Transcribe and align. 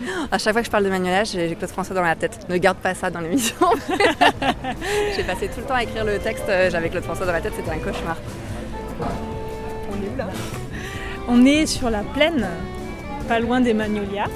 À 0.30 0.38
chaque 0.38 0.52
fois 0.52 0.62
que 0.62 0.66
je 0.66 0.70
parle 0.70 0.84
de 0.84 0.90
Manuela, 0.90 1.24
j'ai 1.24 1.54
Claude 1.54 1.70
François 1.70 1.94
dans 1.94 2.02
la 2.02 2.16
tête. 2.16 2.46
Ne 2.48 2.56
garde 2.58 2.78
pas 2.78 2.94
ça 2.94 3.10
dans 3.10 3.20
l'émission. 3.20 3.56
j'ai 5.16 5.24
passé 5.24 5.48
tout 5.48 5.60
le 5.60 5.66
temps 5.66 5.74
à 5.74 5.82
écrire 5.82 6.04
le 6.04 6.18
texte, 6.18 6.44
euh, 6.48 6.70
j'avais 6.70 6.88
Claude 6.88 7.04
François 7.04 7.26
dans 7.26 7.32
la 7.32 7.40
tête, 7.40 7.52
c'était 7.56 7.70
un 7.70 7.78
cauchemar. 7.78 8.16
On 9.00 10.02
est 10.02 10.08
où 10.14 10.16
là? 10.16 10.28
On 11.28 11.44
est 11.44 11.66
sur 11.66 11.90
la 11.90 12.02
plaine, 12.02 12.46
pas 13.28 13.40
loin 13.40 13.60
des 13.60 13.74
Magnolias. 13.74 14.30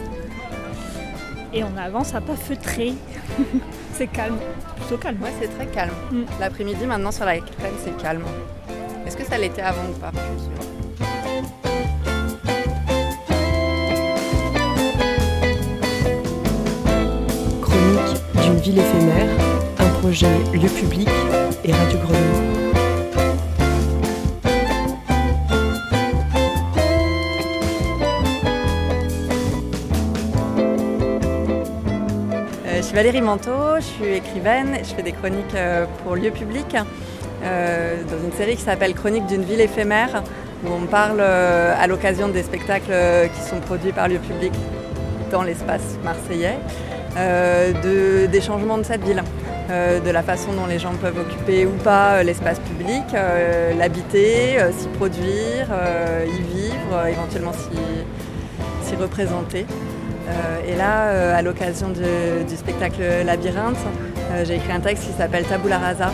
Et 1.52 1.64
on 1.64 1.76
avance 1.76 2.14
à 2.14 2.20
pas 2.20 2.36
feutré. 2.36 2.94
c'est 3.94 4.06
calme, 4.06 4.38
plutôt 4.76 4.96
calme. 4.98 5.18
Ouais, 5.22 5.32
c'est 5.40 5.48
très 5.48 5.66
calme. 5.66 5.94
Mm. 6.10 6.22
L'après-midi, 6.38 6.86
maintenant, 6.86 7.10
sur 7.10 7.24
la 7.24 7.32
plaine, 7.32 7.74
c'est 7.84 7.96
calme. 8.00 8.22
Est-ce 9.06 9.16
que 9.16 9.24
ça 9.24 9.36
l'était 9.36 9.62
avant 9.62 9.88
ou 9.88 9.98
pas? 9.98 10.12
D'une 10.12 10.79
ville 18.70 18.78
éphémère, 18.78 19.28
un 19.80 19.88
projet 20.00 20.28
lieu 20.52 20.68
public 20.68 21.08
et 21.64 21.72
Radio 21.72 21.98
Grenouille. 21.98 22.20
Je 32.76 32.82
suis 32.82 32.94
Valérie 32.94 33.20
Manteau, 33.20 33.50
je 33.76 33.80
suis 33.80 34.14
écrivaine, 34.14 34.78
je 34.78 34.94
fais 34.94 35.02
des 35.02 35.12
chroniques 35.12 35.54
euh, 35.54 35.86
pour 36.04 36.14
lieu 36.14 36.30
public 36.30 36.76
euh, 37.42 37.96
dans 38.04 38.24
une 38.24 38.32
série 38.32 38.54
qui 38.54 38.62
s'appelle 38.62 38.94
Chronique 38.94 39.26
d'une 39.26 39.42
ville 39.42 39.60
éphémère 39.60 40.22
où 40.64 40.72
on 40.72 40.86
parle 40.86 41.18
euh, 41.20 41.74
à 41.76 41.88
l'occasion 41.88 42.28
des 42.28 42.44
spectacles 42.44 42.92
qui 43.34 43.48
sont 43.48 43.58
produits 43.58 43.92
par 43.92 44.06
lieu 44.06 44.18
public 44.18 44.52
dans 45.32 45.42
l'espace 45.42 45.98
marseillais 46.04 46.58
des 47.16 48.40
changements 48.40 48.78
de 48.78 48.84
cette 48.84 49.04
ville. 49.04 49.22
de 49.68 50.10
la 50.10 50.22
façon 50.22 50.52
dont 50.52 50.66
les 50.66 50.78
gens 50.78 50.94
peuvent 51.00 51.18
occuper 51.18 51.64
ou 51.64 51.72
pas 51.84 52.22
l'espace 52.22 52.58
public, 52.58 53.04
l'habiter, 53.78 54.58
s'y 54.76 54.88
produire, 54.88 55.68
y 56.26 56.42
vivre, 56.54 57.06
éventuellement 57.06 57.52
s'y 57.52 58.96
représenter. 58.96 59.66
Euh, 60.30 60.72
et 60.72 60.76
là, 60.76 61.08
euh, 61.08 61.38
à 61.38 61.42
l'occasion 61.42 61.88
du 61.88 62.56
spectacle 62.56 63.02
Labyrinthe, 63.24 63.76
euh, 64.32 64.44
j'ai 64.44 64.56
écrit 64.56 64.72
un 64.72 64.80
texte 64.80 65.06
qui 65.06 65.12
s'appelle 65.12 65.44
Tabula 65.44 65.78
Rasa, 65.78 66.12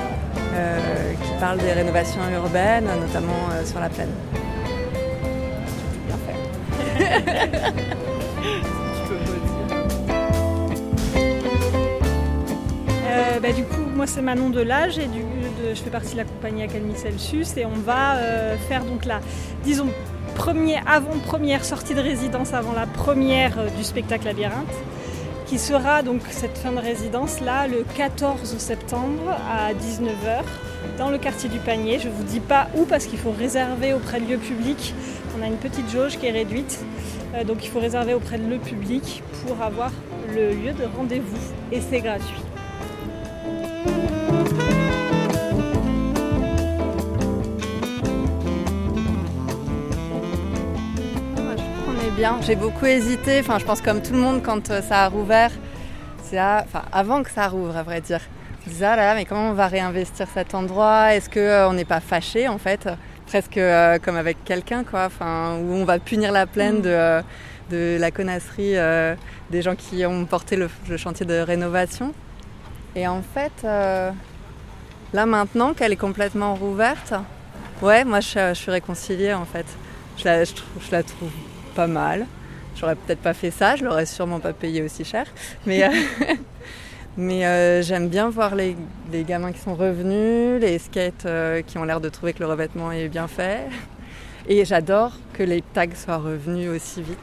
qui 1.23 1.33
parle 1.39 1.59
des 1.59 1.73
rénovations 1.73 2.21
urbaines, 2.35 2.87
notamment 3.01 3.51
sur 3.65 3.79
la 3.79 3.91
plaine. 3.91 4.09
Bien 6.07 6.19
fait. 6.27 7.93
bah, 13.43 13.53
du 13.53 13.65
coup, 13.65 13.83
moi 13.95 14.07
c'est 14.07 14.23
Manon 14.23 14.51
Delage 14.51 14.99
et 14.99 15.09
je 15.75 15.81
fais 15.81 15.91
partie 15.91 16.13
de 16.13 16.19
la 16.19 16.25
compagnie 16.25 16.63
Académie 16.63 16.97
Celsius 16.97 17.57
et 17.57 17.65
on 17.65 17.79
va 17.85 18.17
faire 18.69 18.85
donc 18.85 19.05
la, 19.05 19.21
disons, 19.65 19.89
premier, 20.37 20.77
avant-première 20.87 21.65
sortie 21.65 21.95
de 21.95 22.01
résidence 22.01 22.53
avant 22.53 22.73
la 22.73 22.87
première 22.87 23.59
euh, 23.59 23.69
du 23.77 23.83
spectacle 23.83 24.27
Labyrinthe, 24.27 24.75
qui 25.47 25.59
sera 25.59 26.03
donc 26.03 26.21
cette 26.29 26.59
fin 26.59 26.73
de 26.73 26.79
résidence 26.79 27.41
là 27.41 27.67
le 27.67 27.85
14 27.97 28.59
septembre 28.59 29.31
à 29.51 29.73
19h 29.73 30.45
dans 30.99 31.11
le 31.11 31.19
quartier 31.19 31.49
du 31.49 31.59
Panier. 31.59 31.99
Je 31.99 32.09
ne 32.09 32.13
vous 32.13 32.25
dis 32.25 32.41
pas 32.41 32.69
où 32.77 32.85
parce 32.85 33.07
qu'il 33.07 33.19
faut 33.19 33.33
réserver 33.33 33.95
auprès 33.95 34.21
de 34.21 34.27
lieux 34.31 34.39
publics. 34.39 34.95
On 35.39 35.43
a 35.43 35.47
une 35.47 35.57
petite 35.57 35.91
jauge 35.91 36.19
qui 36.19 36.27
est 36.27 36.33
réduite, 36.33 36.81
euh, 37.35 37.45
donc 37.45 37.65
il 37.65 37.71
faut 37.71 37.81
réserver 37.81 38.15
auprès 38.15 38.39
de 38.39 38.49
lieux 38.49 38.59
publics 38.59 39.23
pour 39.47 39.63
avoir 39.63 39.91
le 40.35 40.51
lieu 40.51 40.73
de 40.73 40.85
rendez-vous 40.97 41.39
et 41.73 41.81
c'est 41.81 42.01
gratuit. 42.01 42.46
Bien. 52.17 52.39
J'ai 52.41 52.57
beaucoup 52.57 52.87
hésité. 52.87 53.41
Enfin, 53.41 53.59
je 53.59 53.65
pense 53.65 53.83
comme 53.83 54.03
tout 54.03 54.13
le 54.13 54.19
monde 54.19 54.43
quand 54.43 54.71
euh, 54.71 54.81
ça 54.81 55.05
a 55.05 55.09
rouvert. 55.09 55.51
C'est 56.23 56.41
enfin, 56.41 56.83
avant 56.91 57.23
que 57.23 57.31
ça 57.31 57.47
rouvre, 57.47 57.77
à 57.77 57.83
vrai 57.83 58.01
dire. 58.01 58.21
Je 58.65 58.71
disais, 58.71 58.87
ah 58.87 58.97
là, 58.97 59.15
mais 59.15 59.27
comment 59.27 59.51
on 59.51 59.53
va 59.53 59.67
réinvestir 59.67 60.27
cet 60.33 60.55
endroit? 60.55 61.15
Est-ce 61.15 61.29
qu'on 61.29 61.39
euh, 61.39 61.73
n'est 61.73 61.85
pas 61.85 62.01
fâché, 62.01 62.49
en 62.49 62.59
fait? 62.59 62.89
Presque 63.27 63.59
euh, 63.59 63.99
comme 63.99 64.17
avec 64.17 64.43
quelqu'un, 64.45 64.83
quoi. 64.83 65.05
Enfin, 65.05 65.59
où 65.61 65.75
on 65.75 65.85
va 65.85 65.99
punir 65.99 66.33
la 66.33 66.47
plaine 66.47 66.81
de, 66.81 67.21
de 67.71 67.99
la 68.01 68.11
connasserie 68.11 68.77
des 69.51 69.63
gens 69.63 69.77
qui 69.77 70.05
ont 70.07 70.25
porté 70.25 70.57
le, 70.57 70.69
chantier 70.97 71.27
de 71.27 71.39
rénovation. 71.39 72.15
Et 72.95 73.07
en 73.07 73.23
fait, 73.23 73.63
là 73.63 75.27
maintenant 75.27 75.75
qu'elle 75.75 75.93
est 75.93 75.97
complètement 75.97 76.55
rouverte, 76.55 77.13
ouais, 77.83 78.05
moi 78.05 78.21
je, 78.21 78.55
suis 78.55 78.71
réconciliée 78.71 79.35
en 79.35 79.45
fait. 79.45 79.67
Je 80.17 80.25
la, 80.25 80.45
je 80.45 80.91
la 80.91 81.03
trouve 81.03 81.31
pas 81.77 81.87
mal. 81.87 82.27
J'aurais 82.75 82.97
peut-être 82.97 83.21
pas 83.21 83.35
fait 83.35 83.51
ça, 83.51 83.77
je 83.77 83.85
l'aurais 83.85 84.07
sûrement 84.07 84.41
pas 84.41 84.53
payé 84.53 84.83
aussi 84.83 85.05
cher. 85.05 85.27
Mais, 85.67 85.85
euh, 85.85 85.91
mais 87.17 87.47
euh, 87.47 87.83
j'aime 87.83 88.09
bien 88.09 88.29
voir 88.31 88.55
les, 88.55 88.77
gamins 89.25 89.53
qui 89.53 89.61
sont 89.61 89.75
revenus, 89.75 90.61
les 90.61 90.79
skates 90.79 91.27
euh, 91.27 91.63
qui 91.63 91.79
ont 91.79 91.85
l'air 91.85 92.01
de 92.01 92.09
trouver 92.09 92.33
que 92.33 92.41
le 92.41 92.47
revêtement 92.47 92.93
est 92.93 93.09
bien 93.09 93.29
fait. 93.29 93.69
Et 94.49 94.65
j'adore 94.65 95.13
que 95.35 95.43
les 95.43 95.61
tags 95.61 95.87
soient 95.95 96.19
revenus 96.19 96.71
aussi 96.71 97.03
vite. 97.03 97.19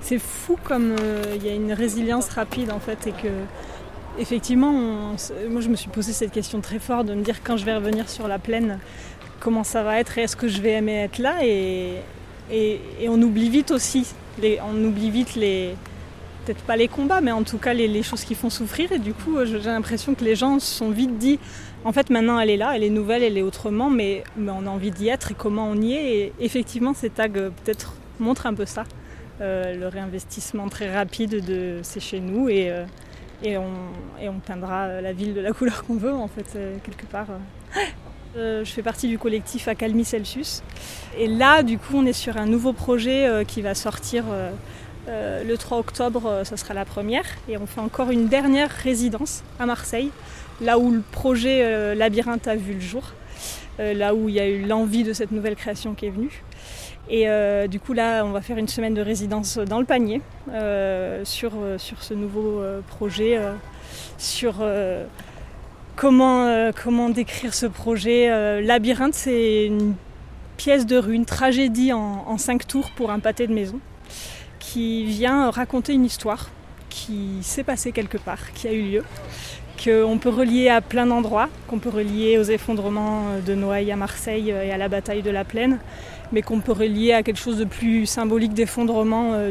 C'est 0.00 0.18
fou 0.18 0.58
comme 0.62 0.96
il 1.34 1.46
y 1.46 1.48
a 1.48 1.54
une 1.54 1.72
résilience 1.72 2.28
rapide 2.28 2.70
en 2.70 2.80
fait 2.80 3.06
et 3.06 3.12
que 3.12 3.28
effectivement, 4.18 4.72
moi 4.72 5.60
je 5.60 5.68
me 5.68 5.76
suis 5.76 5.88
posé 5.88 6.12
cette 6.12 6.32
question 6.32 6.60
très 6.60 6.78
forte 6.78 7.06
de 7.06 7.14
me 7.14 7.22
dire 7.22 7.42
quand 7.42 7.56
je 7.56 7.64
vais 7.64 7.74
revenir 7.74 8.08
sur 8.08 8.28
la 8.28 8.38
plaine, 8.38 8.78
comment 9.40 9.64
ça 9.64 9.82
va 9.82 9.98
être 9.98 10.18
et 10.18 10.22
est-ce 10.22 10.36
que 10.36 10.48
je 10.48 10.60
vais 10.60 10.72
aimer 10.72 10.94
être 10.94 11.18
là 11.18 11.44
et, 11.44 11.98
on 13.08 13.20
oublie 13.22 13.48
vite 13.48 13.70
aussi, 13.70 14.06
on 14.42 14.84
oublie 14.84 15.10
vite 15.10 15.34
les, 15.36 15.74
peut-être 16.44 16.62
pas 16.62 16.76
les 16.76 16.88
combats, 16.88 17.20
mais 17.20 17.32
en 17.32 17.42
tout 17.42 17.58
cas 17.58 17.72
les, 17.72 18.02
choses 18.02 18.24
qui 18.24 18.34
font 18.34 18.50
souffrir 18.50 18.92
et 18.92 18.98
du 18.98 19.14
coup 19.14 19.36
j'ai 19.44 19.58
l'impression 19.58 20.14
que 20.14 20.24
les 20.24 20.36
gens 20.36 20.58
se 20.58 20.66
sont 20.66 20.90
vite 20.90 21.16
dit 21.18 21.38
en 21.84 21.92
fait 21.92 22.10
maintenant 22.10 22.38
elle 22.38 22.50
est 22.50 22.56
là, 22.56 22.72
elle 22.76 22.84
est 22.84 22.90
nouvelle, 22.90 23.22
elle 23.22 23.38
est 23.38 23.42
autrement, 23.42 23.90
mais, 23.90 24.24
on 24.38 24.66
a 24.66 24.70
envie 24.70 24.90
d'y 24.90 25.08
être 25.08 25.30
et 25.30 25.34
comment 25.34 25.68
on 25.68 25.80
y 25.80 25.94
est 25.94 26.14
et 26.16 26.32
effectivement 26.40 26.94
ces 26.94 27.10
tags 27.10 27.28
euh, 27.36 27.50
peut-être 27.64 27.94
montrent 28.20 28.46
un 28.46 28.54
peu 28.54 28.66
ça. 28.66 28.84
Euh, 29.40 29.74
le 29.74 29.88
réinvestissement 29.88 30.68
très 30.68 30.94
rapide 30.94 31.44
de 31.44 31.80
c'est 31.82 32.00
chez 32.00 32.20
nous 32.20 32.48
et, 32.48 32.70
euh, 32.70 32.84
et 33.44 33.58
on, 33.58 34.40
peindra 34.46 35.00
la 35.00 35.12
ville 35.12 35.34
de 35.34 35.40
la 35.40 35.52
couleur 35.58 35.84
qu'on 35.84 35.96
veut 35.96 36.12
en 36.12 36.28
fait 36.28 36.56
euh, 36.56 36.76
quelque 36.82 37.06
part. 37.06 37.26
Euh, 38.36 38.64
je 38.64 38.70
fais 38.70 38.82
partie 38.82 39.08
du 39.08 39.18
collectif 39.18 39.68
Acalmi 39.68 40.04
Celsius 40.04 40.62
et 41.18 41.26
là 41.26 41.62
du 41.62 41.78
coup 41.78 41.96
on 41.96 42.06
est 42.06 42.12
sur 42.12 42.36
un 42.36 42.46
nouveau 42.46 42.72
projet 42.72 43.26
euh, 43.26 43.44
qui 43.44 43.62
va 43.62 43.74
sortir 43.74 44.24
le 45.08 45.56
3 45.56 45.78
octobre, 45.78 46.42
ça 46.44 46.56
sera 46.56 46.74
la 46.74 46.84
première 46.84 47.24
et 47.48 47.56
on 47.58 47.66
fait 47.66 47.80
encore 47.80 48.10
une 48.10 48.28
dernière 48.28 48.70
résidence 48.70 49.42
à 49.58 49.66
Marseille, 49.66 50.10
là 50.60 50.78
où 50.78 50.92
le 50.92 51.00
projet 51.00 51.96
Labyrinthe 51.96 52.46
a 52.46 52.54
vu 52.54 52.74
le 52.74 52.80
jour, 52.80 53.02
là 53.80 54.14
où 54.14 54.28
il 54.28 54.36
y 54.36 54.40
a 54.40 54.46
eu 54.46 54.62
l'envie 54.64 55.02
de 55.02 55.12
cette 55.12 55.32
nouvelle 55.32 55.56
création 55.56 55.94
qui 55.94 56.06
est 56.06 56.10
venue. 56.10 56.44
Et 57.12 57.28
euh, 57.28 57.68
du 57.68 57.78
coup 57.78 57.92
là, 57.92 58.24
on 58.24 58.30
va 58.30 58.40
faire 58.40 58.56
une 58.56 58.68
semaine 58.68 58.94
de 58.94 59.02
résidence 59.02 59.58
dans 59.58 59.78
le 59.78 59.84
panier 59.84 60.22
euh, 60.50 61.26
sur, 61.26 61.52
euh, 61.54 61.76
sur 61.76 62.02
ce 62.02 62.14
nouveau 62.14 62.62
projet, 62.88 63.38
sur 64.16 64.64
comment, 65.94 66.70
comment 66.82 67.10
décrire 67.10 67.52
ce 67.52 67.66
projet. 67.66 68.62
Labyrinthe, 68.62 69.14
c'est 69.14 69.66
une 69.66 69.94
pièce 70.56 70.86
de 70.86 70.96
rue, 70.96 71.14
une 71.14 71.26
tragédie 71.26 71.92
en, 71.92 72.24
en, 72.26 72.38
cinq 72.38 72.66
tours 72.66 72.90
pour 72.92 73.10
un 73.10 73.18
pâté 73.18 73.46
de 73.46 73.52
maison, 73.52 73.78
qui 74.58 75.04
vient 75.04 75.50
raconter 75.50 75.92
une 75.92 76.06
histoire 76.06 76.48
qui 76.88 77.38
s'est 77.42 77.64
passée 77.64 77.92
quelque 77.92 78.16
part, 78.16 78.52
qui 78.54 78.68
a 78.68 78.72
eu 78.72 78.82
lieu, 78.82 79.04
qu'on 79.82 80.18
peut 80.18 80.30
relier 80.30 80.70
à 80.70 80.80
plein 80.80 81.06
d'endroits, 81.06 81.50
qu'on 81.68 81.78
peut 81.78 81.90
relier 81.90 82.38
aux 82.38 82.44
effondrements 82.44 83.24
de 83.44 83.54
Noailles 83.54 83.92
à 83.92 83.96
Marseille 83.96 84.48
et 84.48 84.72
à 84.72 84.78
la 84.78 84.88
bataille 84.88 85.22
de 85.22 85.30
la 85.30 85.44
Plaine, 85.44 85.78
mais 86.32 86.42
qu'on 86.42 86.60
peut 86.60 86.72
relier 86.72 87.12
à 87.12 87.22
quelque 87.22 87.38
chose 87.38 87.58
de 87.58 87.64
plus 87.64 88.06
symbolique 88.06 88.54
d'effondrement 88.54 89.32
euh, 89.34 89.50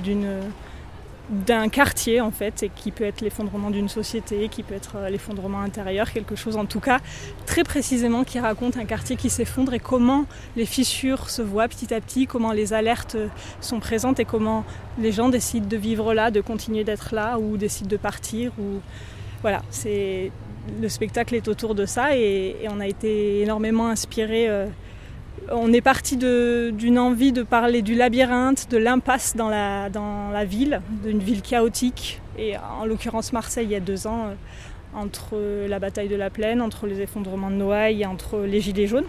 d'un 1.30 1.70
quartier 1.70 2.20
en 2.20 2.32
fait, 2.32 2.64
et 2.64 2.70
qui 2.70 2.92
peut 2.92 3.06
être 3.06 3.22
l'effondrement 3.22 3.70
d'une 3.70 3.88
société, 3.88 4.50
qui 4.50 4.64
peut 4.64 4.74
être 4.74 4.98
euh, 4.98 5.10
l'effondrement 5.10 5.62
intérieur, 5.62 6.12
quelque 6.12 6.36
chose 6.36 6.58
en 6.58 6.66
tout 6.66 6.80
cas 6.80 7.00
très 7.46 7.64
précisément 7.64 8.24
qui 8.24 8.40
raconte 8.40 8.76
un 8.76 8.86
quartier 8.86 9.16
qui 9.16 9.30
s'effondre 9.30 9.74
et 9.74 9.80
comment 9.80 10.26
les 10.58 10.66
fissures 10.66 11.30
se 11.30 11.42
voient 11.42 11.68
petit 11.68 11.94
à 11.94 12.02
petit, 12.02 12.26
comment 12.28 12.52
les 12.52 12.74
alertes 12.74 13.16
euh, 13.16 13.28
sont 13.62 13.80
présentes 13.80 14.20
et 14.20 14.26
comment 14.26 14.66
les 15.00 15.12
gens 15.12 15.30
décident 15.30 15.68
de 15.68 15.78
vivre 15.78 16.14
là, 16.14 16.32
de 16.32 16.42
continuer 16.42 16.84
d'être 16.84 17.16
là 17.16 17.38
ou 17.40 17.56
décident 17.58 17.90
de 17.90 17.98
partir. 17.98 18.52
Voilà, 19.42 19.62
le 20.80 20.90
spectacle 20.90 21.34
est 21.34 21.48
autour 21.48 21.74
de 21.76 21.86
ça 21.86 22.16
et, 22.16 22.56
on 22.70 22.80
a 22.80 22.88
été 22.88 23.42
énormément 23.42 23.88
inspiré 23.88 24.48
On 25.50 25.74
est 25.74 25.82
parti 25.82 26.18
d'une 26.18 27.00
envie 27.00 27.32
de 27.32 27.42
parler 27.42 27.82
du 27.82 27.96
labyrinthe, 27.96 28.70
de 28.70 28.78
l'impasse 28.78 29.36
dans 29.36 29.50
la, 29.50 30.46
ville, 30.46 30.82
d'une 31.04 31.20
ville 31.20 31.42
chaotique, 31.42 32.22
et 32.38 32.56
en 32.58 32.86
l'occurrence 32.86 33.34
Marseille 33.34 33.66
il 33.66 33.72
y 33.72 33.76
a 33.76 33.80
deux 33.80 34.06
ans, 34.06 34.28
euh, 34.28 34.34
entre 34.94 35.38
la 35.68 35.80
bataille 35.80 36.10
de 36.10 36.16
la 36.16 36.30
plaine, 36.30 36.62
entre 36.62 36.86
les 36.86 37.02
effondrements 37.02 37.50
de 37.50 37.56
Noailles, 37.56 38.06
entre 38.06 38.40
les 38.40 38.62
gilets 38.62 38.88
jaunes. 38.88 39.06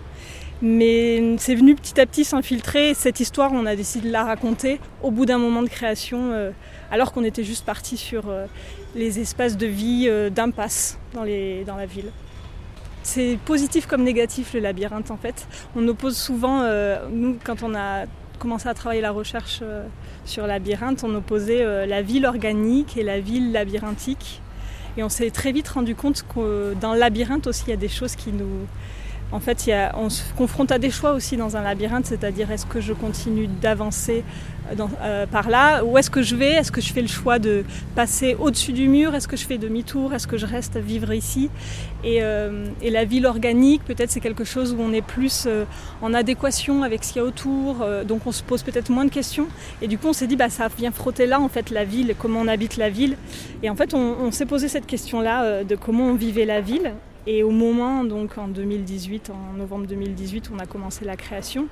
Mais 0.62 1.36
c'est 1.38 1.54
venu 1.54 1.74
petit 1.74 2.00
à 2.00 2.06
petit 2.06 2.24
s'infiltrer. 2.24 2.94
Cette 2.94 3.20
histoire, 3.20 3.52
on 3.52 3.66
a 3.66 3.74
décidé 3.76 4.08
de 4.08 4.12
la 4.12 4.24
raconter 4.24 4.80
au 5.02 5.10
bout 5.10 5.26
d'un 5.26 5.38
moment 5.38 5.62
de 5.62 5.68
création, 5.68 6.30
euh, 6.32 6.50
alors 6.90 7.12
qu'on 7.12 7.24
était 7.24 7.44
juste 7.44 7.66
parti 7.66 7.96
sur 7.96 8.28
euh, 8.28 8.46
les 8.94 9.20
espaces 9.20 9.56
de 9.56 9.66
vie 9.66 10.08
d'impasse 10.30 10.98
dans 11.14 11.24
la 11.24 11.86
ville. 11.86 12.10
C'est 13.02 13.38
positif 13.44 13.86
comme 13.86 14.02
négatif 14.04 14.54
le 14.54 14.60
labyrinthe 14.60 15.10
en 15.10 15.16
fait. 15.16 15.46
On 15.74 15.86
oppose 15.88 16.16
souvent, 16.16 16.62
nous 17.10 17.36
quand 17.44 17.62
on 17.62 17.74
a 17.74 18.04
commencé 18.38 18.68
à 18.68 18.74
travailler 18.74 19.00
la 19.00 19.10
recherche 19.10 19.62
sur 20.24 20.46
labyrinthe, 20.46 21.04
on 21.04 21.14
opposait 21.14 21.86
la 21.86 22.02
ville 22.02 22.26
organique 22.26 22.96
et 22.96 23.02
la 23.02 23.20
ville 23.20 23.52
labyrinthique. 23.52 24.40
Et 24.96 25.02
on 25.02 25.08
s'est 25.08 25.30
très 25.30 25.52
vite 25.52 25.68
rendu 25.68 25.94
compte 25.94 26.22
que 26.22 26.74
dans 26.80 26.92
le 26.92 27.00
labyrinthe 27.00 27.46
aussi 27.46 27.64
il 27.66 27.70
y 27.70 27.72
a 27.72 27.76
des 27.76 27.88
choses 27.88 28.14
qui 28.14 28.30
nous, 28.30 28.66
en 29.32 29.40
fait, 29.40 29.70
on 29.94 30.10
se 30.10 30.22
confronte 30.36 30.72
à 30.72 30.78
des 30.78 30.90
choix 30.90 31.12
aussi 31.12 31.36
dans 31.36 31.56
un 31.56 31.62
labyrinthe, 31.62 32.06
c'est-à-dire 32.06 32.50
est-ce 32.50 32.66
que 32.66 32.80
je 32.80 32.92
continue 32.92 33.46
d'avancer 33.46 34.24
euh, 34.70 34.86
euh, 35.02 35.26
par 35.26 35.48
là 35.48 35.84
Où 35.84 35.96
est-ce 35.98 36.10
que 36.10 36.22
je 36.22 36.36
vais 36.36 36.52
Est-ce 36.52 36.70
que 36.70 36.80
je 36.80 36.92
fais 36.92 37.00
le 37.00 37.08
choix 37.08 37.38
de 37.38 37.64
passer 37.94 38.36
au-dessus 38.38 38.72
du 38.72 38.88
mur 38.88 39.14
Est-ce 39.14 39.28
que 39.28 39.36
je 39.36 39.46
fais 39.46 39.58
demi-tour 39.58 40.14
Est-ce 40.14 40.26
que 40.26 40.36
je 40.36 40.46
reste 40.46 40.76
vivre 40.76 41.12
ici? 41.12 41.50
Euh, 42.04 42.66
et, 42.82 42.90
la 42.90 43.04
ville 43.04 43.26
organique, 43.26 43.84
peut-être 43.84 44.10
c'est 44.10 44.20
quelque 44.20 44.44
chose 44.44 44.74
où 44.74 44.80
on 44.80 44.92
est 44.92 45.02
plus 45.02 45.48
en 46.02 46.12
adéquation 46.12 46.82
avec 46.82 47.02
ce 47.04 47.12
qu'il 47.14 47.22
y 47.22 47.24
a 47.24 47.26
autour, 47.26 47.86
donc 48.06 48.26
on 48.26 48.32
se 48.32 48.42
pose 48.42 48.62
peut-être 48.62 48.90
moins 48.90 49.06
de 49.06 49.10
questions. 49.10 49.46
Et 49.80 49.88
du 49.88 49.96
coup, 49.96 50.08
on 50.08 50.12
s'est 50.12 50.26
dit, 50.26 50.36
bah, 50.36 50.50
ça 50.50 50.68
vient 50.68 50.90
frotter 50.90 51.26
là, 51.26 51.40
en 51.40 51.48
fait, 51.48 51.70
la 51.70 51.84
ville, 51.84 52.14
comment 52.18 52.40
on 52.40 52.48
habite 52.48 52.76
la 52.76 52.90
ville. 52.90 53.16
Et 53.62 53.70
en 53.70 53.76
fait, 53.76 53.94
on 53.94 54.30
s'est 54.30 54.46
posé 54.46 54.68
cette 54.68 54.86
question-là 54.86 55.64
de 55.64 55.74
comment 55.74 56.04
on 56.04 56.14
vivait 56.14 56.44
la 56.44 56.60
ville. 56.60 56.92
Et 57.26 57.44
au 57.44 57.50
moment, 57.50 58.02
donc 58.02 58.36
en 58.36 58.48
2018, 58.48 59.30
en 59.30 59.56
novembre 59.56 59.86
2018, 59.86 60.50
on 60.54 60.58
a 60.58 60.66
commencé 60.66 61.04
la 61.04 61.16
création. 61.16 61.68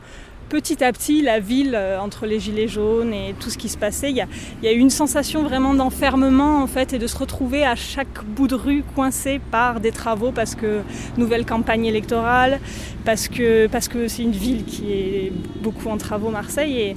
Petit 0.48 0.82
à 0.82 0.92
petit, 0.92 1.22
la 1.22 1.38
ville, 1.40 1.74
euh, 1.74 2.00
entre 2.00 2.26
les 2.26 2.40
gilets 2.40 2.68
jaunes 2.68 3.12
et 3.12 3.34
tout 3.38 3.50
ce 3.50 3.58
qui 3.58 3.68
se 3.68 3.78
passait, 3.78 4.10
il 4.10 4.16
y 4.16 4.20
a, 4.68 4.72
eu 4.72 4.78
une 4.78 4.90
sensation 4.90 5.42
vraiment 5.42 5.74
d'enfermement 5.74 6.62
en 6.62 6.66
fait 6.66 6.92
et 6.92 6.98
de 6.98 7.06
se 7.06 7.16
retrouver 7.16 7.64
à 7.64 7.76
chaque 7.76 8.24
bout 8.24 8.48
de 8.48 8.56
rue 8.56 8.82
coincé 8.94 9.40
par 9.50 9.80
des 9.80 9.92
travaux 9.92 10.32
parce 10.32 10.56
que 10.56 10.80
nouvelle 11.16 11.46
campagne 11.46 11.86
électorale, 11.86 12.60
parce 13.04 13.28
que 13.28 13.66
parce 13.68 13.86
que 13.86 14.08
c'est 14.08 14.22
une 14.22 14.32
ville 14.32 14.64
qui 14.64 14.92
est 14.92 15.32
beaucoup 15.62 15.88
en 15.88 15.98
travaux, 15.98 16.30
Marseille. 16.30 16.96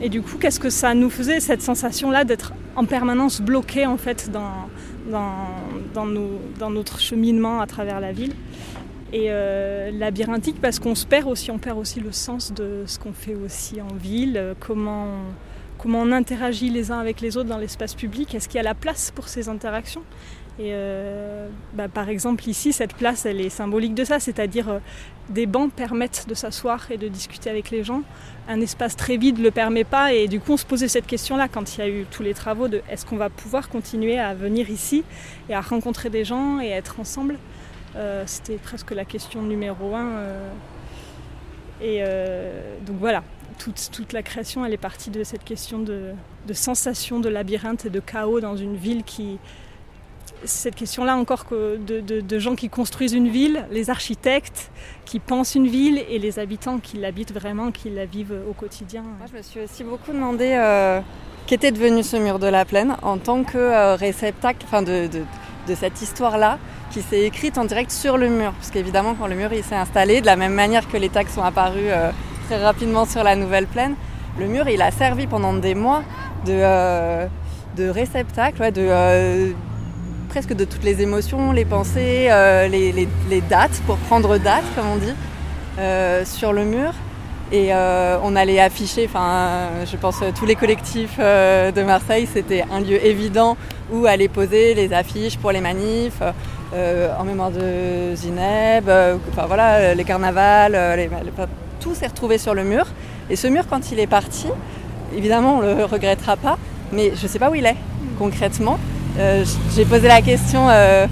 Et, 0.00 0.08
du 0.08 0.22
coup, 0.22 0.36
qu'est-ce 0.38 0.60
que 0.60 0.70
ça 0.70 0.94
nous 0.94 1.10
faisait 1.10 1.40
cette 1.40 1.62
sensation-là 1.62 2.22
d'être 2.22 2.52
en 2.76 2.84
permanence 2.84 3.40
bloqué 3.40 3.86
en 3.86 3.96
fait 3.96 4.30
dans, 4.30 4.68
dans, 5.94 6.70
notre 6.70 7.00
cheminement 7.00 7.60
à 7.60 7.66
travers 7.66 8.00
la 8.00 8.12
ville. 8.12 8.34
Et 9.12 9.26
euh, 9.28 9.90
labyrinthique 9.90 10.60
parce 10.60 10.78
qu'on 10.78 10.94
se 10.94 11.06
perd 11.06 11.28
aussi, 11.28 11.50
on 11.50 11.58
perd 11.58 11.78
aussi 11.78 11.98
le 11.98 12.12
sens 12.12 12.52
de 12.52 12.84
ce 12.86 12.98
qu'on 12.98 13.14
fait 13.14 13.34
aussi 13.34 13.80
en 13.80 13.94
ville, 13.94 14.36
euh, 14.36 14.54
comment, 14.60 15.22
comment 15.78 16.02
on 16.02 16.12
interagit 16.12 16.68
les 16.68 16.90
uns 16.90 16.98
avec 16.98 17.22
les 17.22 17.38
autres 17.38 17.48
dans 17.48 17.56
l'espace 17.56 17.94
public, 17.94 18.34
est-ce 18.34 18.48
qu'il 18.48 18.58
y 18.58 18.60
a 18.60 18.64
la 18.64 18.74
place 18.74 19.10
pour 19.10 19.28
ces 19.28 19.48
interactions? 19.48 20.02
Et 20.58 20.72
euh, 20.72 21.48
bah, 21.72 21.88
par 21.88 22.10
exemple 22.10 22.46
ici, 22.50 22.74
cette 22.74 22.92
place, 22.92 23.24
elle 23.24 23.40
est 23.40 23.48
symbolique 23.48 23.94
de 23.94 24.04
ça, 24.04 24.20
c'est-à-dire 24.20 24.80
des 25.28 25.46
bancs 25.46 25.72
permettent 25.72 26.26
de 26.28 26.34
s'asseoir 26.34 26.90
et 26.90 26.96
de 26.96 27.08
discuter 27.08 27.50
avec 27.50 27.70
les 27.70 27.84
gens. 27.84 28.02
Un 28.48 28.60
espace 28.60 28.96
très 28.96 29.16
vide 29.16 29.38
ne 29.38 29.44
le 29.44 29.50
permet 29.50 29.84
pas 29.84 30.12
et 30.12 30.28
du 30.28 30.40
coup 30.40 30.52
on 30.52 30.56
se 30.56 30.64
posait 30.64 30.88
cette 30.88 31.06
question-là 31.06 31.48
quand 31.48 31.76
il 31.76 31.80
y 31.80 31.82
a 31.82 31.88
eu 31.88 32.06
tous 32.10 32.22
les 32.22 32.34
travaux 32.34 32.68
de 32.68 32.82
est-ce 32.90 33.04
qu'on 33.04 33.16
va 33.16 33.28
pouvoir 33.28 33.68
continuer 33.68 34.18
à 34.18 34.34
venir 34.34 34.70
ici 34.70 35.04
et 35.48 35.54
à 35.54 35.60
rencontrer 35.60 36.10
des 36.10 36.24
gens 36.24 36.60
et 36.60 36.68
être 36.68 37.00
ensemble. 37.00 37.38
Euh, 37.96 38.22
c'était 38.26 38.56
presque 38.56 38.90
la 38.90 39.04
question 39.04 39.42
numéro 39.42 39.94
un. 39.94 40.24
et 41.80 42.02
donc 42.86 42.96
voilà, 42.98 43.22
toute, 43.58 44.12
la 44.12 44.22
création, 44.22 44.64
elle 44.64 44.72
est 44.72 44.76
partie 44.76 45.10
de 45.10 45.24
cette 45.24 45.44
question 45.44 45.78
de 45.78 46.14
sensation 46.52 47.20
de 47.20 47.28
labyrinthe 47.28 47.86
et 47.86 47.90
de 47.90 48.00
chaos 48.00 48.40
dans 48.40 48.56
une 48.56 48.76
ville 48.76 49.04
qui, 49.04 49.38
cette 50.44 50.74
question-là 50.74 51.16
encore 51.16 51.44
de, 51.50 52.38
gens 52.38 52.54
qui 52.54 52.68
construisent 52.68 53.12
une 53.12 53.28
ville, 53.28 53.64
les 53.70 53.90
architectes 53.90 54.70
qui 55.04 55.18
pensent 55.18 55.54
une 55.54 55.66
ville 55.66 56.02
et 56.08 56.18
les 56.18 56.38
habitants 56.38 56.78
qui 56.78 56.98
l'habitent 56.98 57.32
vraiment, 57.32 57.70
qui 57.70 57.90
la 57.90 58.04
vivent 58.04 58.36
au 58.48 58.52
quotidien. 58.52 59.02
Moi, 59.02 59.26
je 59.30 59.36
me 59.36 59.42
suis 59.42 59.60
aussi 59.60 59.84
beaucoup 59.84 60.12
demandé 60.12 60.52
euh, 60.54 61.00
qu'était 61.46 61.72
devenu 61.72 62.02
ce 62.02 62.16
mur 62.16 62.38
de 62.38 62.46
la 62.46 62.64
plaine 62.64 62.96
en 63.02 63.18
tant 63.18 63.42
que 63.42 63.58
euh, 63.58 63.96
réceptacle 63.96 64.64
enfin 64.64 64.82
de, 64.82 65.08
cette 65.74 66.00
histoire-là 66.00 66.58
qui 66.90 67.02
s'est 67.02 67.22
écrite 67.22 67.58
en 67.58 67.64
direct 67.64 67.90
sur 67.90 68.16
le 68.16 68.28
mur. 68.28 68.52
Parce 68.52 68.70
qu'évidemment, 68.70 69.14
quand 69.14 69.26
le 69.26 69.34
mur 69.34 69.50
s'est 69.62 69.74
installé, 69.74 70.20
de 70.20 70.26
la 70.26 70.36
même 70.36 70.54
manière 70.54 70.88
que 70.88 70.96
les 70.96 71.10
tags 71.10 71.26
sont 71.26 71.42
apparus 71.42 71.82
euh, 71.88 72.10
très 72.46 72.62
rapidement 72.62 73.04
sur 73.04 73.22
la 73.22 73.36
nouvelle 73.36 73.66
plaine, 73.66 73.94
le 74.38 74.46
mur 74.46 74.68
il 74.68 74.80
a 74.80 74.90
servi 74.90 75.26
pendant 75.26 75.52
des 75.52 75.74
mois 75.74 76.02
de 76.46 77.90
réceptacle, 77.90 78.72
de 78.72 79.52
presque 80.28 80.54
de 80.54 80.64
toutes 80.64 80.84
les 80.84 81.00
émotions, 81.02 81.52
les 81.52 81.64
pensées, 81.64 82.28
euh, 82.30 82.68
les, 82.68 83.40
dates, 83.48 83.80
pour 83.86 83.96
prendre 83.96 84.38
date, 84.38 84.64
comme 84.76 84.86
on 84.88 84.96
dit, 84.96 85.14
euh, 85.78 86.24
sur 86.24 86.52
le 86.52 86.64
mur. 86.64 86.92
Et 87.50 87.72
euh, 87.72 88.18
on 88.22 88.36
allait 88.36 88.60
afficher, 88.60 89.06
enfin, 89.06 89.68
je 89.90 89.96
pense 89.96 90.22
tous 90.38 90.44
les 90.44 90.54
collectifs 90.54 91.18
de 91.18 91.82
Marseille, 91.82 92.28
c'était 92.30 92.64
un 92.70 92.80
lieu 92.80 93.02
évident 93.04 93.56
où 93.90 94.04
aller 94.04 94.28
poser 94.28 94.74
les 94.74 94.92
affiches 94.92 95.38
pour 95.38 95.50
les 95.50 95.62
manifs, 95.62 96.20
en 96.74 97.24
mémoire 97.24 97.50
de 97.50 98.14
Zineb, 98.14 98.90
enfin 99.30 99.46
voilà, 99.46 99.94
les 99.94 100.04
carnavals, 100.04 100.78
tout 101.80 101.94
s'est 101.94 102.08
retrouvé 102.08 102.36
sur 102.36 102.52
le 102.52 102.64
mur. 102.64 102.84
Et 103.30 103.36
ce 103.36 103.46
mur, 103.46 103.64
quand 103.66 103.92
il 103.92 103.98
est 103.98 104.06
parti, 104.06 104.48
évidemment, 105.16 105.56
on 105.56 105.60
le 105.62 105.84
regrettera 105.86 106.36
pas, 106.36 106.58
mais 106.92 107.12
je 107.16 107.22
ne 107.22 107.28
sais 107.28 107.38
pas 107.38 107.48
où 107.48 107.54
il 107.54 107.64
est 107.64 107.76
concrètement. 108.18 108.78
Euh, 109.18 109.44
j'ai 109.74 109.84
posé 109.84 110.06
la 110.06 110.22
question 110.22 110.68
euh, 110.68 111.06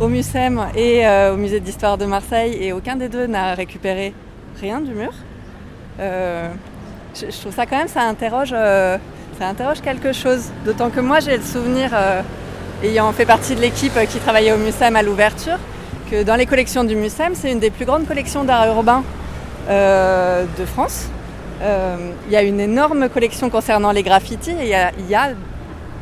au 0.00 0.08
MUSEM 0.08 0.68
et 0.74 1.06
euh, 1.06 1.34
au 1.34 1.36
musée 1.36 1.60
d'histoire 1.60 1.98
de 1.98 2.06
Marseille 2.06 2.56
et 2.58 2.72
aucun 2.72 2.96
des 2.96 3.10
deux 3.10 3.26
n'a 3.26 3.54
récupéré 3.54 4.14
rien 4.58 4.80
du 4.80 4.92
mur. 4.92 5.12
Je, 5.98 7.38
trouve 7.38 7.54
ça 7.54 7.66
quand 7.66 7.76
même, 7.76 7.88
ça 7.88 8.02
interroge, 8.02 8.50
ça 8.50 9.46
interroge 9.46 9.82
quelque 9.82 10.12
chose. 10.12 10.44
D'autant 10.64 10.88
que 10.88 11.00
moi 11.00 11.20
j'ai 11.20 11.36
le 11.36 11.42
souvenir, 11.42 11.90
ayant 12.82 13.12
fait 13.12 13.26
partie 13.26 13.54
de 13.54 13.60
l'équipe 13.60 13.98
qui 14.08 14.18
travaillait 14.20 14.52
au 14.52 14.56
MUSEM 14.56 14.96
à 14.96 15.02
l'ouverture, 15.02 15.58
que 16.10 16.22
dans 16.22 16.36
les 16.36 16.46
collections 16.46 16.84
du 16.84 16.96
MUSEM, 16.96 17.34
c'est 17.34 17.52
une 17.52 17.58
des 17.58 17.70
plus 17.70 17.84
grandes 17.84 18.06
collections 18.06 18.44
d'art 18.44 18.66
urbain 18.68 19.02
de 19.68 20.64
France. 20.64 21.08
Il 21.60 22.32
y 22.32 22.36
a 22.36 22.42
une 22.42 22.60
énorme 22.60 23.10
collection 23.10 23.50
concernant 23.50 23.90
les 23.90 24.02
graffitis 24.02 24.52
et 24.52 24.74
il 24.98 25.10
y 25.10 25.14
a 25.14 25.28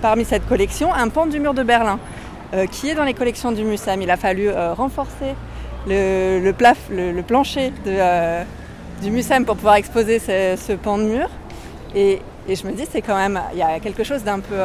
parmi 0.00 0.25
cette 0.25 0.47
collection 0.49 0.93
un 0.93 1.09
pan 1.09 1.26
du 1.26 1.40
mur 1.40 1.55
de 1.55 1.62
Berlin 1.62 1.99
euh, 2.55 2.67
qui 2.67 2.88
est 2.88 2.95
dans 2.95 3.05
les 3.05 3.14
collections 3.14 3.52
du 3.52 3.62
MUSEM. 3.62 4.00
Il 4.00 4.11
a 4.11 4.17
fallu 4.17 4.49
euh, 4.49 4.73
renforcer 4.73 5.35
le, 5.87 6.50
plancher 7.21 7.73
euh, 7.87 8.43
du 9.02 9.11
MUSEM 9.11 9.45
pour 9.45 9.57
pouvoir 9.57 9.75
exposer 9.75 10.19
ce, 10.19 10.73
pan 10.73 10.97
de 10.97 11.02
mur. 11.02 11.28
Et, 11.95 12.21
je 12.49 12.67
me 12.67 12.73
dis, 12.73 12.87
c'est 12.90 13.02
quand 13.02 13.17
même, 13.17 13.38
il 13.52 13.59
y 13.59 13.62
a 13.62 13.78
quelque 13.81 14.02
chose 14.02 14.23
d'un 14.23 14.40
peu, 14.40 14.57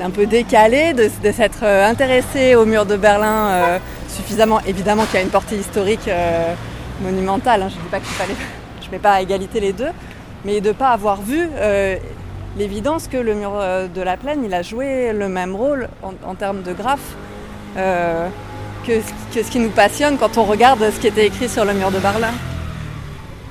d'un 0.00 0.10
peu 0.10 0.26
décalé 0.26 0.92
de, 0.92 1.08
s'être 1.30 1.62
intéressé 1.62 2.56
au 2.56 2.64
mur 2.64 2.84
de 2.84 2.96
Berlin 2.96 3.78
suffisamment, 4.08 4.58
évidemment 4.66 5.04
qu'il 5.04 5.14
y 5.14 5.18
a 5.18 5.22
une 5.22 5.28
portée 5.28 5.54
historique 5.54 6.10
monumentale. 7.00 7.62
Hein. 7.62 7.68
je 7.68 7.76
ne 7.76 7.82
dis 7.82 7.88
pas 7.88 8.00
qu'il 8.00 8.08
je 8.82 8.86
ne 8.86 8.90
mets 8.90 8.98
pas 8.98 9.12
à 9.12 9.20
égalité 9.20 9.60
les 9.60 9.72
deux, 9.72 9.90
mais 10.44 10.60
de 10.60 10.68
ne 10.68 10.72
pas 10.72 10.88
avoir 10.88 11.22
vu 11.22 11.48
l'évidence 12.56 13.08
que 13.08 13.16
le 13.16 13.34
mur 13.34 13.52
euh, 13.54 13.88
de 13.88 14.00
la 14.00 14.16
plaine, 14.16 14.44
il 14.44 14.54
a 14.54 14.62
joué 14.62 15.12
le 15.12 15.28
même 15.28 15.54
rôle 15.54 15.88
en, 16.02 16.34
termes 16.34 16.62
de 16.62 16.72
graphe 16.72 17.16
euh, 17.76 18.28
que, 18.86 19.00
ce 19.32 19.50
qui 19.50 19.58
nous 19.58 19.70
passionne 19.70 20.16
quand 20.18 20.38
on 20.38 20.44
regarde 20.44 20.90
ce 20.90 21.00
qui 21.00 21.06
était 21.06 21.26
écrit 21.26 21.48
sur 21.48 21.64
le 21.64 21.72
mur 21.72 21.90
de 21.90 21.98
Berlin. 21.98 22.32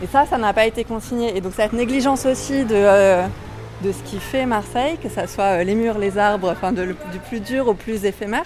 Et 0.01 0.07
ça, 0.07 0.25
ça 0.25 0.37
n'a 0.37 0.53
pas 0.53 0.65
été 0.65 0.83
consigné. 0.83 1.35
Et 1.37 1.41
donc 1.41 1.53
cette 1.55 1.73
négligence 1.73 2.25
aussi 2.25 2.65
de, 2.65 2.75
euh, 2.75 3.25
de 3.81 3.91
ce 3.91 4.03
qui 4.03 4.19
fait 4.19 4.45
Marseille, 4.45 4.97
que 5.01 5.09
ce 5.09 5.27
soit 5.27 5.63
les 5.63 5.75
murs, 5.75 5.97
les 5.97 6.17
arbres, 6.17 6.51
enfin 6.51 6.71
du 6.71 6.95
plus 7.29 7.39
dur 7.39 7.67
au 7.67 7.73
plus 7.73 8.05
éphémère, 8.05 8.45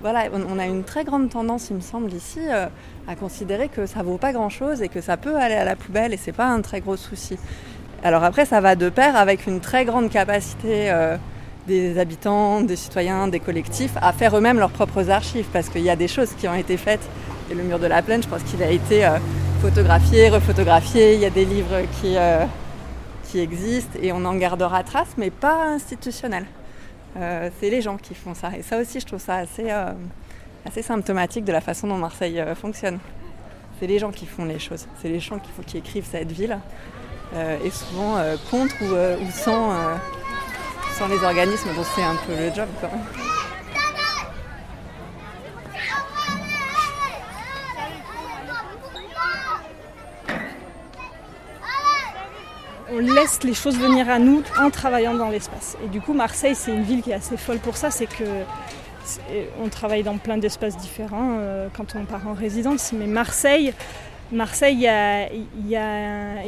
voilà, 0.00 0.24
on, 0.32 0.58
a 0.58 0.66
une 0.66 0.82
très 0.82 1.04
grande 1.04 1.28
tendance, 1.28 1.68
il 1.70 1.76
me 1.76 1.80
semble, 1.80 2.12
ici, 2.12 2.40
à 3.06 3.14
considérer 3.14 3.68
que 3.68 3.86
ça 3.86 4.02
vaut 4.02 4.16
pas 4.16 4.32
grand-chose 4.32 4.82
et 4.82 4.88
que 4.88 5.00
ça 5.00 5.16
peut 5.16 5.36
aller 5.36 5.54
à 5.54 5.64
la 5.64 5.76
poubelle 5.76 6.12
et 6.12 6.16
c'est 6.16 6.32
pas 6.32 6.46
un 6.46 6.62
très 6.62 6.80
gros 6.80 6.96
souci. 6.96 7.38
Alors 8.04 8.24
après, 8.24 8.46
ça 8.46 8.60
va 8.60 8.74
de 8.74 8.88
pair 8.88 9.14
avec 9.14 9.46
une 9.46 9.60
très 9.60 9.84
grande 9.84 10.10
capacité 10.10 10.90
euh, 10.90 11.16
des 11.68 12.00
habitants, 12.00 12.60
des 12.60 12.74
citoyens, 12.74 13.28
des 13.28 13.38
collectifs 13.38 13.92
à 14.02 14.12
faire 14.12 14.36
eux-mêmes 14.36 14.58
leurs 14.58 14.72
propres 14.72 15.08
archives, 15.10 15.46
parce 15.52 15.68
qu'il 15.68 15.82
y 15.82 15.90
a 15.90 15.94
des 15.94 16.08
choses 16.08 16.32
qui 16.36 16.48
ont 16.48 16.54
été 16.54 16.76
faites 16.76 17.08
Et 17.50 17.54
le 17.54 17.62
mur 17.62 17.78
de 17.78 17.86
la 17.86 18.02
plaine, 18.02 18.20
je 18.20 18.28
pense 18.28 18.42
qu'il 18.42 18.60
a 18.60 18.70
été 18.70 19.08
photographié, 19.60 20.30
refotographié. 20.30 21.14
Il 21.14 21.20
y 21.20 21.26
a 21.26 21.30
des 21.30 21.44
livres 21.44 21.82
qui, 22.00 22.16
qui 23.30 23.38
existent 23.38 23.96
et 24.02 24.10
on 24.10 24.24
en 24.24 24.34
gardera 24.34 24.82
trace, 24.82 25.14
mais 25.16 25.30
pas 25.30 25.66
institutionnel. 25.66 26.46
c'est 27.14 27.70
les 27.70 27.82
gens 27.82 27.98
qui 27.98 28.16
font 28.16 28.34
ça. 28.34 28.50
Et 28.58 28.62
ça 28.62 28.80
aussi, 28.80 28.98
je 28.98 29.06
trouve 29.06 29.20
ça 29.20 29.36
assez, 29.36 30.82
symptomatique 30.82 31.44
de 31.44 31.52
la 31.52 31.60
façon 31.60 31.86
dont 31.86 31.98
Marseille 31.98 32.42
fonctionne. 32.60 32.98
C'est 33.78 33.86
les 33.86 34.00
gens 34.00 34.10
qui 34.10 34.26
font 34.26 34.44
les 34.44 34.58
choses. 34.58 34.86
C'est 35.00 35.08
les 35.08 35.20
gens 35.20 35.38
qui 35.66 35.78
écrivent 35.78 36.08
cette 36.10 36.32
ville. 36.32 36.58
Et 37.34 37.70
souvent 37.70 38.16
contre 38.50 38.74
ou, 38.82 39.24
ou 39.24 39.30
sans 39.30 39.72
sans 40.98 41.08
les 41.08 41.22
organismes 41.24 41.70
dont 41.74 41.84
c'est 41.94 42.02
un 42.02 42.16
peu 42.26 42.34
le 42.34 42.54
job. 42.54 42.68
Quoi. 42.80 42.90
on 52.94 52.98
laisse 52.98 53.42
les 53.42 53.54
choses 53.54 53.78
venir 53.78 54.08
à 54.10 54.18
nous 54.18 54.42
en 54.60 54.70
travaillant 54.70 55.14
dans 55.14 55.30
l'espace. 55.30 55.76
Et 55.84 55.88
du 55.88 56.00
coup, 56.00 56.12
Marseille, 56.12 56.54
c'est 56.54 56.72
une 56.72 56.82
ville 56.82 57.02
qui 57.02 57.10
est 57.10 57.14
assez 57.14 57.36
folle 57.36 57.58
pour 57.58 57.76
ça. 57.76 57.90
C'est 57.90 58.06
que 58.06 58.24
on 59.60 59.68
travaille 59.68 60.02
dans 60.02 60.16
plein 60.16 60.36
d'espaces 60.36 60.76
différents 60.76 61.36
euh, 61.38 61.68
quand 61.76 61.96
on 61.96 62.04
part 62.04 62.28
en 62.28 62.34
résidence. 62.34 62.92
Mais 62.92 63.06
Marseille, 63.06 63.74
Marseille, 64.32 64.74
il 64.76 65.68
y 65.68 65.76
a, 65.76 66.38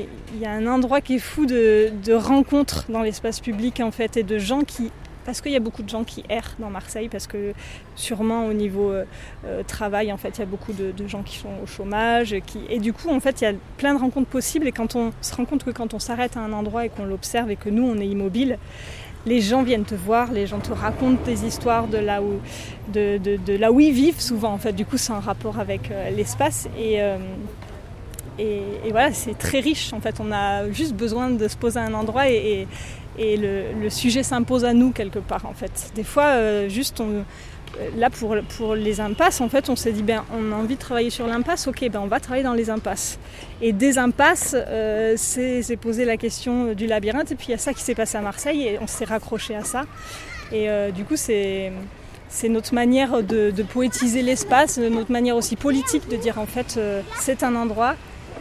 un 0.46 0.66
endroit 0.66 1.00
qui 1.00 1.16
est 1.16 1.18
fou 1.18 1.46
de, 1.46 2.14
rencontres 2.14 2.86
dans 2.88 3.02
l'espace 3.02 3.40
public 3.40 3.80
en 3.80 3.90
fait 3.90 4.16
et 4.16 4.22
de 4.22 4.38
gens 4.38 4.62
qui 4.62 4.90
parce 5.24 5.40
qu'il 5.40 5.52
y 5.52 5.56
a 5.56 5.60
beaucoup 5.60 5.82
de 5.82 5.88
gens 5.88 6.04
qui 6.04 6.22
errent 6.28 6.54
dans 6.58 6.68
Marseille, 6.68 7.08
parce 7.08 7.26
que 7.26 7.54
sûrement 7.96 8.46
au 8.46 8.52
niveau 8.52 8.90
euh, 8.90 9.04
euh, 9.46 9.62
travail, 9.62 10.12
en 10.12 10.18
fait, 10.18 10.36
il 10.36 10.40
y 10.40 10.42
a 10.42 10.46
beaucoup 10.46 10.74
de, 10.74 10.92
gens 11.08 11.22
qui 11.22 11.38
sont 11.38 11.48
au 11.62 11.66
chômage, 11.66 12.34
et 12.34 12.78
du 12.78 12.92
coup, 12.92 13.08
en 13.08 13.20
fait, 13.20 13.40
il 13.40 13.44
y 13.44 13.46
a 13.46 13.54
plein 13.78 13.94
de 13.94 14.00
rencontres 14.00 14.28
possibles. 14.28 14.66
Et 14.66 14.72
quand 14.72 14.96
on 14.96 15.12
se 15.22 15.34
rend 15.34 15.46
compte 15.46 15.64
que 15.64 15.70
quand 15.70 15.94
on 15.94 15.98
s'arrête 15.98 16.36
à 16.36 16.40
un 16.40 16.52
endroit 16.52 16.84
et 16.84 16.90
qu'on 16.90 17.06
l'observe 17.06 17.50
et 17.50 17.56
que 17.56 17.70
nous, 17.70 17.84
on 17.84 17.98
est 18.00 18.06
immobile, 18.06 18.58
les 19.24 19.40
gens 19.40 19.62
viennent 19.62 19.84
te 19.84 19.94
voir, 19.94 20.30
les 20.30 20.46
gens 20.46 20.58
te 20.58 20.72
racontent 20.72 21.22
des 21.24 21.46
histoires 21.46 21.88
de 21.88 21.96
là 21.96 22.20
où, 22.20 22.40
de, 22.92 23.56
là 23.56 23.72
où 23.72 23.80
ils 23.80 23.92
vivent 23.92 24.20
souvent. 24.20 24.52
En 24.52 24.58
fait, 24.58 24.74
du 24.74 24.84
coup, 24.84 24.98
c'est 24.98 25.12
un 25.12 25.20
rapport 25.20 25.58
avec 25.58 25.90
euh, 25.90 26.10
l'espace 26.10 26.68
et 26.78 27.00
et, 28.38 28.90
voilà, 28.90 29.12
c'est 29.12 29.36
très 29.38 29.60
riche. 29.60 29.92
En 29.92 30.00
fait, 30.00 30.16
on 30.20 30.32
a 30.32 30.70
juste 30.70 30.94
besoin 30.94 31.30
de 31.30 31.48
se 31.48 31.56
poser 31.56 31.78
à 31.78 31.84
un 31.84 31.94
endroit 31.94 32.28
et, 32.28 32.66
le, 33.18 33.88
sujet 33.90 34.22
s'impose 34.22 34.64
à 34.64 34.72
nous 34.72 34.90
quelque 34.90 35.20
part. 35.20 35.46
En 35.46 35.54
fait, 35.54 35.92
des 35.94 36.02
fois, 36.02 36.24
euh, 36.24 36.68
juste 36.68 37.00
on, 37.00 37.24
là 37.96 38.10
pour, 38.10 38.74
les 38.74 39.00
impasses, 39.00 39.40
en 39.40 39.48
fait, 39.48 39.68
on 39.68 39.76
s'est 39.76 39.92
dit 39.92 40.02
ben 40.02 40.24
on 40.32 40.52
a 40.52 40.56
envie 40.56 40.74
de 40.74 40.80
travailler 40.80 41.10
sur 41.10 41.26
l'impasse. 41.26 41.68
Ok, 41.68 41.88
ben 41.88 42.00
on 42.00 42.06
va 42.06 42.18
travailler 42.18 42.42
dans 42.42 42.54
les 42.54 42.70
impasses. 42.70 43.18
Et 43.62 43.72
des 43.72 43.98
impasses, 43.98 44.56
euh, 44.56 45.14
c'est 45.16 45.76
poser 45.76 46.04
la 46.04 46.16
question 46.16 46.72
du 46.72 46.86
labyrinthe. 46.86 47.30
Et 47.30 47.34
puis 47.36 47.48
il 47.48 47.52
y 47.52 47.54
a 47.54 47.58
ça 47.58 47.72
qui 47.72 47.82
s'est 47.82 47.94
passé 47.94 48.18
à 48.18 48.20
Marseille 48.20 48.66
et 48.66 48.78
on 48.80 48.88
s'est 48.88 49.04
raccroché 49.04 49.54
à 49.54 49.62
ça. 49.62 49.82
Et 50.52 50.68
euh, 50.68 50.90
du 50.90 51.04
coup, 51.04 51.16
c'est 51.16 51.70
notre 52.48 52.74
manière 52.74 53.22
de 53.22 53.62
poétiser 53.62 54.22
l'espace, 54.22 54.78
notre 54.78 55.12
manière 55.12 55.36
aussi 55.36 55.54
politique 55.54 56.08
de 56.08 56.16
dire 56.16 56.40
en 56.40 56.46
fait 56.46 56.80
c'est 57.20 57.44
un 57.44 57.54
endroit 57.54 57.94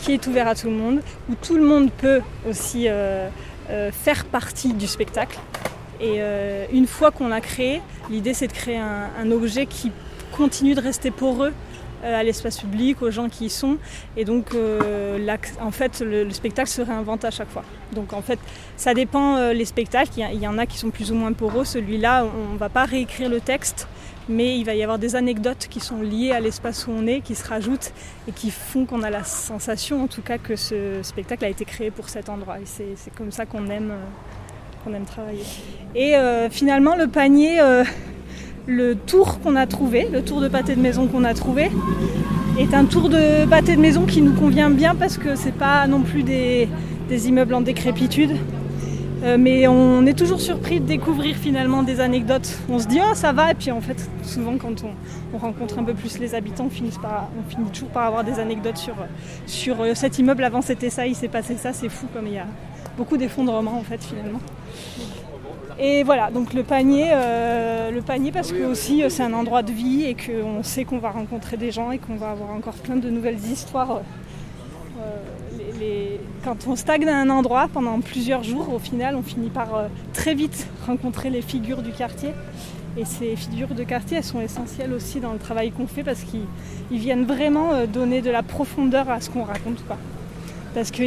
qui 0.03 0.11
est 0.11 0.27
ouvert 0.27 0.49
à 0.49 0.55
tout 0.55 0.67
le 0.67 0.75
monde, 0.75 1.01
où 1.29 1.35
tout 1.35 1.55
le 1.55 1.63
monde 1.63 1.89
peut 1.89 2.21
aussi 2.47 2.89
euh, 2.89 3.29
euh, 3.69 3.89
faire 3.91 4.25
partie 4.25 4.73
du 4.73 4.85
spectacle. 4.85 5.39
Et 6.01 6.15
euh, 6.17 6.65
une 6.73 6.87
fois 6.87 7.11
qu'on 7.11 7.29
l'a 7.29 7.39
créé, 7.39 7.81
l'idée 8.09 8.33
c'est 8.33 8.47
de 8.47 8.53
créer 8.53 8.77
un, 8.77 9.31
objet 9.31 9.65
qui 9.65 9.91
continue 10.35 10.75
de 10.75 10.81
rester 10.81 11.09
poreux 11.09 11.53
à 12.03 12.23
l'espace 12.23 12.59
public, 12.59 13.01
aux 13.01 13.11
gens 13.11 13.29
qui 13.29 13.45
y 13.45 13.49
sont. 13.49 13.77
Et 14.17 14.25
donc, 14.25 14.51
en 15.61 15.71
fait, 15.71 16.01
le, 16.01 16.29
spectacle 16.31 16.69
se 16.69 16.81
réinvente 16.81 17.25
à 17.25 17.31
chaque 17.31 17.49
fois. 17.49 17.63
Donc, 17.93 18.13
en 18.13 18.21
fait, 18.21 18.39
ça 18.77 18.93
dépend 18.93 19.51
les 19.51 19.65
spectacles. 19.65 20.11
Il 20.17 20.41
y, 20.41 20.47
en 20.47 20.57
a 20.57 20.65
qui 20.65 20.77
sont 20.77 20.89
plus 20.89 21.11
ou 21.11 21.15
moins 21.15 21.33
poreux. 21.33 21.65
Celui-là, 21.65 22.25
on 22.25 22.53
ne 22.53 22.57
va 22.57 22.69
pas 22.69 22.85
réécrire 22.85 23.29
le 23.29 23.39
texte 23.39 23.87
mais 24.29 24.57
il 24.57 24.65
va 24.65 24.73
y 24.73 24.83
avoir 24.83 24.99
des 24.99 25.15
anecdotes 25.15 25.67
qui 25.69 25.79
sont 25.79 26.01
liées 26.01 26.31
à 26.31 26.39
l'espace 26.39 26.87
où 26.87 26.91
on 26.91 27.07
est, 27.07 27.21
qui 27.21 27.35
se 27.35 27.47
rajoutent 27.47 27.91
et 28.27 28.31
qui 28.31 28.51
font 28.51 28.85
qu'on 28.85 29.03
a 29.03 29.09
la 29.09 29.23
sensation 29.23 30.03
en 30.03 30.07
tout 30.07 30.21
cas 30.21 30.37
que 30.37 30.55
ce 30.55 31.01
spectacle 31.03 31.45
a 31.45 31.49
été 31.49 31.65
créé 31.65 31.91
pour 31.91 32.09
cet 32.09 32.29
endroit. 32.29 32.59
Et 32.59 32.65
c'est 32.65 33.13
comme 33.15 33.31
ça 33.31 33.45
qu'on 33.45 33.69
aime, 33.69 33.91
euh, 33.91 34.83
qu'on 34.83 34.93
aime 34.93 35.05
travailler. 35.05 35.43
Et 35.95 36.15
euh, 36.15 36.49
finalement, 36.49 36.95
le 36.95 37.07
panier, 37.07 37.59
euh, 37.59 37.83
le 38.65 38.95
tour 38.95 39.39
qu'on 39.39 39.55
a 39.55 39.67
trouvé, 39.67 40.07
le 40.11 40.21
tour 40.21 40.41
de 40.41 40.47
pâté 40.47 40.75
de 40.75 40.81
maison 40.81 41.07
qu'on 41.07 41.23
a 41.23 41.33
trouvé, 41.33 41.69
est 42.59 42.73
un 42.73 42.85
tour 42.85 43.09
de 43.09 43.45
pâté 43.45 43.75
de 43.75 43.81
maison 43.81 44.05
qui 44.05 44.21
nous 44.21 44.33
convient 44.33 44.69
bien 44.69 44.95
parce 44.95 45.17
que 45.17 45.35
c'est 45.35 45.55
pas 45.55 45.87
non 45.87 46.01
plus 46.01 46.23
des 46.23 46.67
immeubles 47.27 47.53
en 47.53 47.61
décrépitude. 47.61 48.37
Euh, 49.23 49.37
mais 49.39 49.67
on 49.67 50.05
est 50.05 50.17
toujours 50.17 50.41
surpris 50.41 50.81
de 50.81 50.85
découvrir 50.85 51.37
finalement 51.37 51.81
des 51.81 52.01
anecdotes. 52.01 52.59
On 52.67 52.77
se 52.77 52.87
dit 52.87 52.99
oh 53.01 53.13
ça 53.13 53.31
va 53.31 53.51
et 53.51 53.53
puis 53.53 53.71
en 53.71 53.79
fait 53.79 54.09
souvent 54.21 54.57
quand 54.57 54.83
on, 54.83 55.37
rencontre 55.37 55.79
un 55.79 55.83
peu 55.83 55.93
plus 55.93 56.19
les 56.19 56.35
habitants 56.35 56.65
on 56.65 56.69
finit, 56.69 56.91
on 57.01 57.49
finit 57.49 57.69
toujours 57.71 57.89
par 57.89 58.05
avoir 58.05 58.23
des 58.23 58.39
anecdotes 58.39 58.77
sur, 58.77 58.93
sur 59.45 59.81
euh, 59.81 59.95
cet 59.95 60.19
immeuble 60.19 60.43
avant 60.43 60.61
c'était 60.61 60.89
ça, 60.89 61.07
il 61.07 61.15
s'est 61.15 61.29
passé 61.29 61.55
ça, 61.55 61.71
c'est 61.73 61.89
fou 61.89 62.07
comme 62.13 62.27
il 62.27 62.33
y 62.33 62.37
a 62.37 62.45
beaucoup 62.97 63.17
d'effondrements 63.17 63.77
en 63.79 63.83
fait 63.83 64.03
finalement. 64.03 64.39
Et 65.85 66.03
voilà, 66.03 66.31
donc 66.31 66.53
le 66.53 66.63
panier, 66.63 67.09
euh, 67.11 67.91
le 67.91 68.01
panier 68.01 68.31
parce 68.31 68.53
que 68.53 68.63
aussi 68.63 69.03
c'est 69.09 69.23
un 69.23 69.33
endroit 69.33 69.63
de 69.63 69.71
vie 69.71 70.05
et 70.05 70.15
qu'on 70.15 70.63
sait 70.63 70.85
qu'on 70.85 70.97
va 70.97 71.11
rencontrer 71.11 71.57
des 71.57 71.71
gens 71.71 71.91
et 71.91 71.97
qu'on 71.97 72.15
va 72.15 72.31
avoir 72.31 72.51
encore 72.51 72.75
plein 72.75 72.95
de 72.95 73.09
nouvelles 73.09 73.43
histoires 73.51 73.99
quand 76.43 76.67
on 76.67 76.75
stagne 76.75 77.07
à 77.07 77.17
un 77.17 77.29
endroit 77.29 77.69
pendant 77.71 77.99
plusieurs 77.99 78.43
jours, 78.43 78.73
au 78.73 78.79
final, 78.79 79.15
on 79.15 79.21
finit 79.21 79.49
par 79.49 79.75
euh, 79.75 79.87
très 80.13 80.33
vite 80.35 80.67
rencontrer 80.85 81.29
les 81.29 81.41
figures 81.41 81.81
du 81.81 81.91
quartier. 81.91 82.31
Et 82.97 83.05
ces 83.05 83.35
figures 83.35 83.73
de 83.73 83.83
quartier, 83.83 84.17
elles 84.17 84.23
sont 84.23 84.41
essentielles 84.41 84.93
aussi 84.93 85.19
dans 85.19 85.33
le 85.33 85.39
travail 85.39 85.71
qu'on 85.71 85.87
fait 85.87 86.03
parce 86.03 86.21
qu'ils 86.21 86.45
viennent 86.91 87.25
vraiment 87.25 87.73
euh, 87.73 87.87
donner 87.87 88.21
de 88.21 88.29
la 88.29 88.43
profondeur 88.43 89.09
à 89.09 89.19
ce 89.21 89.29
qu'on 89.29 89.43
raconte. 89.43 89.83
Quoi. 89.87 89.97
Parce 90.73 90.91
que 90.91 91.03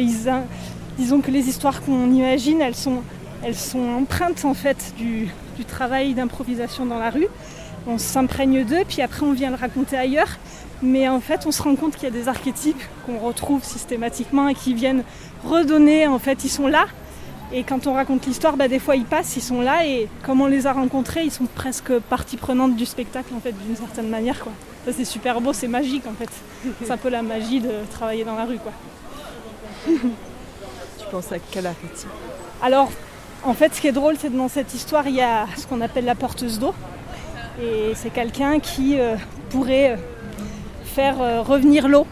disons 0.97 1.21
que 1.21 1.31
les 1.31 1.47
histoires 1.47 1.81
qu'on 1.81 2.11
imagine, 2.11 2.61
elles 2.61 2.75
sont, 2.75 3.01
elles 3.43 3.55
sont 3.55 3.87
empreintes 3.89 4.45
en 4.45 4.53
fait 4.53 4.93
du, 4.97 5.29
du 5.55 5.65
travail 5.65 6.13
d'improvisation 6.13 6.85
dans 6.85 6.99
la 6.99 7.09
rue. 7.09 7.27
On 7.87 7.97
s'imprègne 7.97 8.65
d'eux, 8.65 8.83
puis 8.87 9.01
après 9.01 9.25
on 9.25 9.33
vient 9.33 9.49
le 9.49 9.55
raconter 9.55 9.97
ailleurs. 9.97 10.37
Mais 10.83 11.09
en 11.09 11.19
fait, 11.19 11.47
on 11.47 11.51
se 11.51 11.63
rend 11.63 11.75
compte 11.75 11.95
qu'il 11.95 12.03
y 12.03 12.07
a 12.07 12.11
des 12.11 12.27
archétypes 12.27 12.81
qu'on 13.05 13.17
retrouve 13.17 13.63
systématiquement 13.63 14.47
et 14.47 14.53
qui 14.53 14.75
viennent 14.75 15.03
redonner, 15.43 16.05
en 16.05 16.19
fait, 16.19 16.43
ils 16.43 16.49
sont 16.49 16.67
là. 16.67 16.85
Et 17.51 17.63
quand 17.63 17.87
on 17.87 17.93
raconte 17.93 18.25
l'histoire, 18.25 18.57
bah, 18.57 18.67
des 18.67 18.79
fois 18.79 18.95
ils 18.97 19.05
passent, 19.05 19.37
ils 19.37 19.41
sont 19.41 19.61
là 19.61 19.85
et 19.85 20.09
comme 20.23 20.41
on 20.41 20.47
les 20.47 20.67
a 20.67 20.73
rencontrés, 20.73 21.23
ils 21.23 21.31
sont 21.31 21.45
presque 21.45 21.97
partie 21.99 22.35
prenante 22.35 22.75
du 22.75 22.85
spectacle 22.85 23.33
en 23.33 23.39
fait 23.39 23.53
d'une 23.53 23.75
certaine 23.75 24.09
manière 24.09 24.41
quoi. 24.41 24.51
Ça 24.85 24.91
c'est 24.91 25.05
super 25.05 25.39
beau, 25.39 25.53
c'est 25.53 25.69
magique 25.69 26.03
en 26.07 26.13
fait. 26.13 26.29
C'est 26.83 26.91
un 26.91 26.97
peu 26.97 27.07
la 27.09 27.21
magie 27.21 27.61
de 27.61 27.71
travailler 27.89 28.25
dans 28.25 28.35
la 28.35 28.43
rue 28.43 28.57
quoi. 28.57 28.73
tu 29.85 31.05
penses 31.09 31.31
à 31.31 31.37
quel 31.39 31.67
archétype? 31.67 32.09
Alors 32.61 32.91
en 33.43 33.53
fait 33.53 33.73
ce 33.73 33.81
qui 33.81 33.87
est 33.87 33.91
drôle 33.91 34.15
c'est 34.17 34.29
que 34.29 34.37
dans 34.37 34.49
cette 34.49 34.73
histoire 34.73 35.07
il 35.07 35.15
y 35.15 35.21
a 35.21 35.45
ce 35.55 35.67
qu'on 35.67 35.81
appelle 35.81 36.05
la 36.05 36.15
porteuse 36.15 36.59
d'eau. 36.59 36.73
Et 37.59 37.93
c'est 37.95 38.11
quelqu'un 38.11 38.59
qui 38.59 38.99
euh, 38.99 39.15
pourrait 39.49 39.93
euh, 39.93 39.97
faire 40.85 41.19
euh, 41.19 41.41
revenir 41.41 41.87
l'eau, 41.87 42.05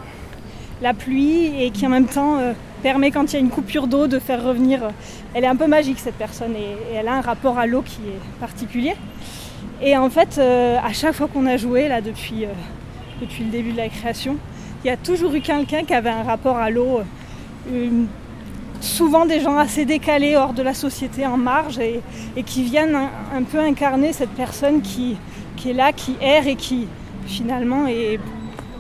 la 0.81 0.95
pluie, 0.95 1.51
et 1.61 1.69
qui 1.69 1.85
en 1.85 1.89
même 1.89 2.07
temps 2.07 2.39
permet 2.81 3.11
quand 3.11 3.31
il 3.31 3.33
y 3.33 3.35
a 3.37 3.39
une 3.39 3.49
coupure 3.49 3.87
d'eau 3.87 4.07
de 4.07 4.17
faire 4.17 4.43
revenir. 4.43 4.81
Elle 5.33 5.43
est 5.43 5.47
un 5.47 5.55
peu 5.55 5.67
magique 5.67 5.99
cette 5.99 6.15
personne 6.15 6.55
et, 6.55 6.95
elle 6.95 7.07
a 7.07 7.13
un 7.13 7.21
rapport 7.21 7.59
à 7.59 7.67
l'eau 7.67 7.83
qui 7.83 8.01
est 8.07 8.39
particulier. 8.39 8.95
Et 9.81 9.95
en 9.95 10.09
fait, 10.09 10.39
à 10.39 10.93
chaque 10.93 11.13
fois 11.13 11.27
qu'on 11.27 11.45
a 11.45 11.57
joué 11.57 11.87
là 11.87 12.01
depuis, 12.01 12.45
depuis 13.21 13.43
le 13.43 13.51
début 13.51 13.71
de 13.71 13.77
la 13.77 13.89
création, 13.89 14.37
il 14.83 14.87
y 14.87 14.91
a 14.91 14.97
toujours 14.97 15.33
eu 15.33 15.41
quelqu'un 15.41 15.83
qui 15.83 15.93
avait 15.93 16.09
un 16.09 16.23
rapport 16.23 16.57
à 16.57 16.69
l'eau. 16.69 17.01
Souvent 18.85 19.25
des 19.25 19.41
gens 19.41 19.57
assez 19.57 19.85
décalés 19.85 20.35
hors 20.35 20.53
de 20.53 20.61
la 20.61 20.73
société 20.73 21.25
en 21.25 21.37
marge 21.37 21.79
et, 21.79 22.01
qui 22.45 22.63
viennent 22.63 22.95
un, 22.95 23.43
peu 23.43 23.59
incarner 23.59 24.13
cette 24.13 24.29
personne 24.29 24.81
qui, 24.81 25.17
est 25.65 25.73
là, 25.73 25.91
qui 25.91 26.15
erre 26.21 26.47
et 26.47 26.55
qui 26.55 26.87
finalement 27.25 27.87
est 27.87 28.19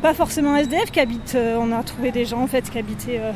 pas 0.01 0.13
forcément 0.13 0.55
SDF 0.55 0.91
qui 0.91 0.99
habite, 0.99 1.33
euh, 1.35 1.57
on 1.59 1.71
a 1.71 1.81
trouvé 1.81 2.11
des 2.11 2.25
gens 2.25 2.41
en 2.41 2.47
fait 2.47 2.69
qui 2.69 2.77
habitaient, 2.77 3.19
euh, 3.19 3.31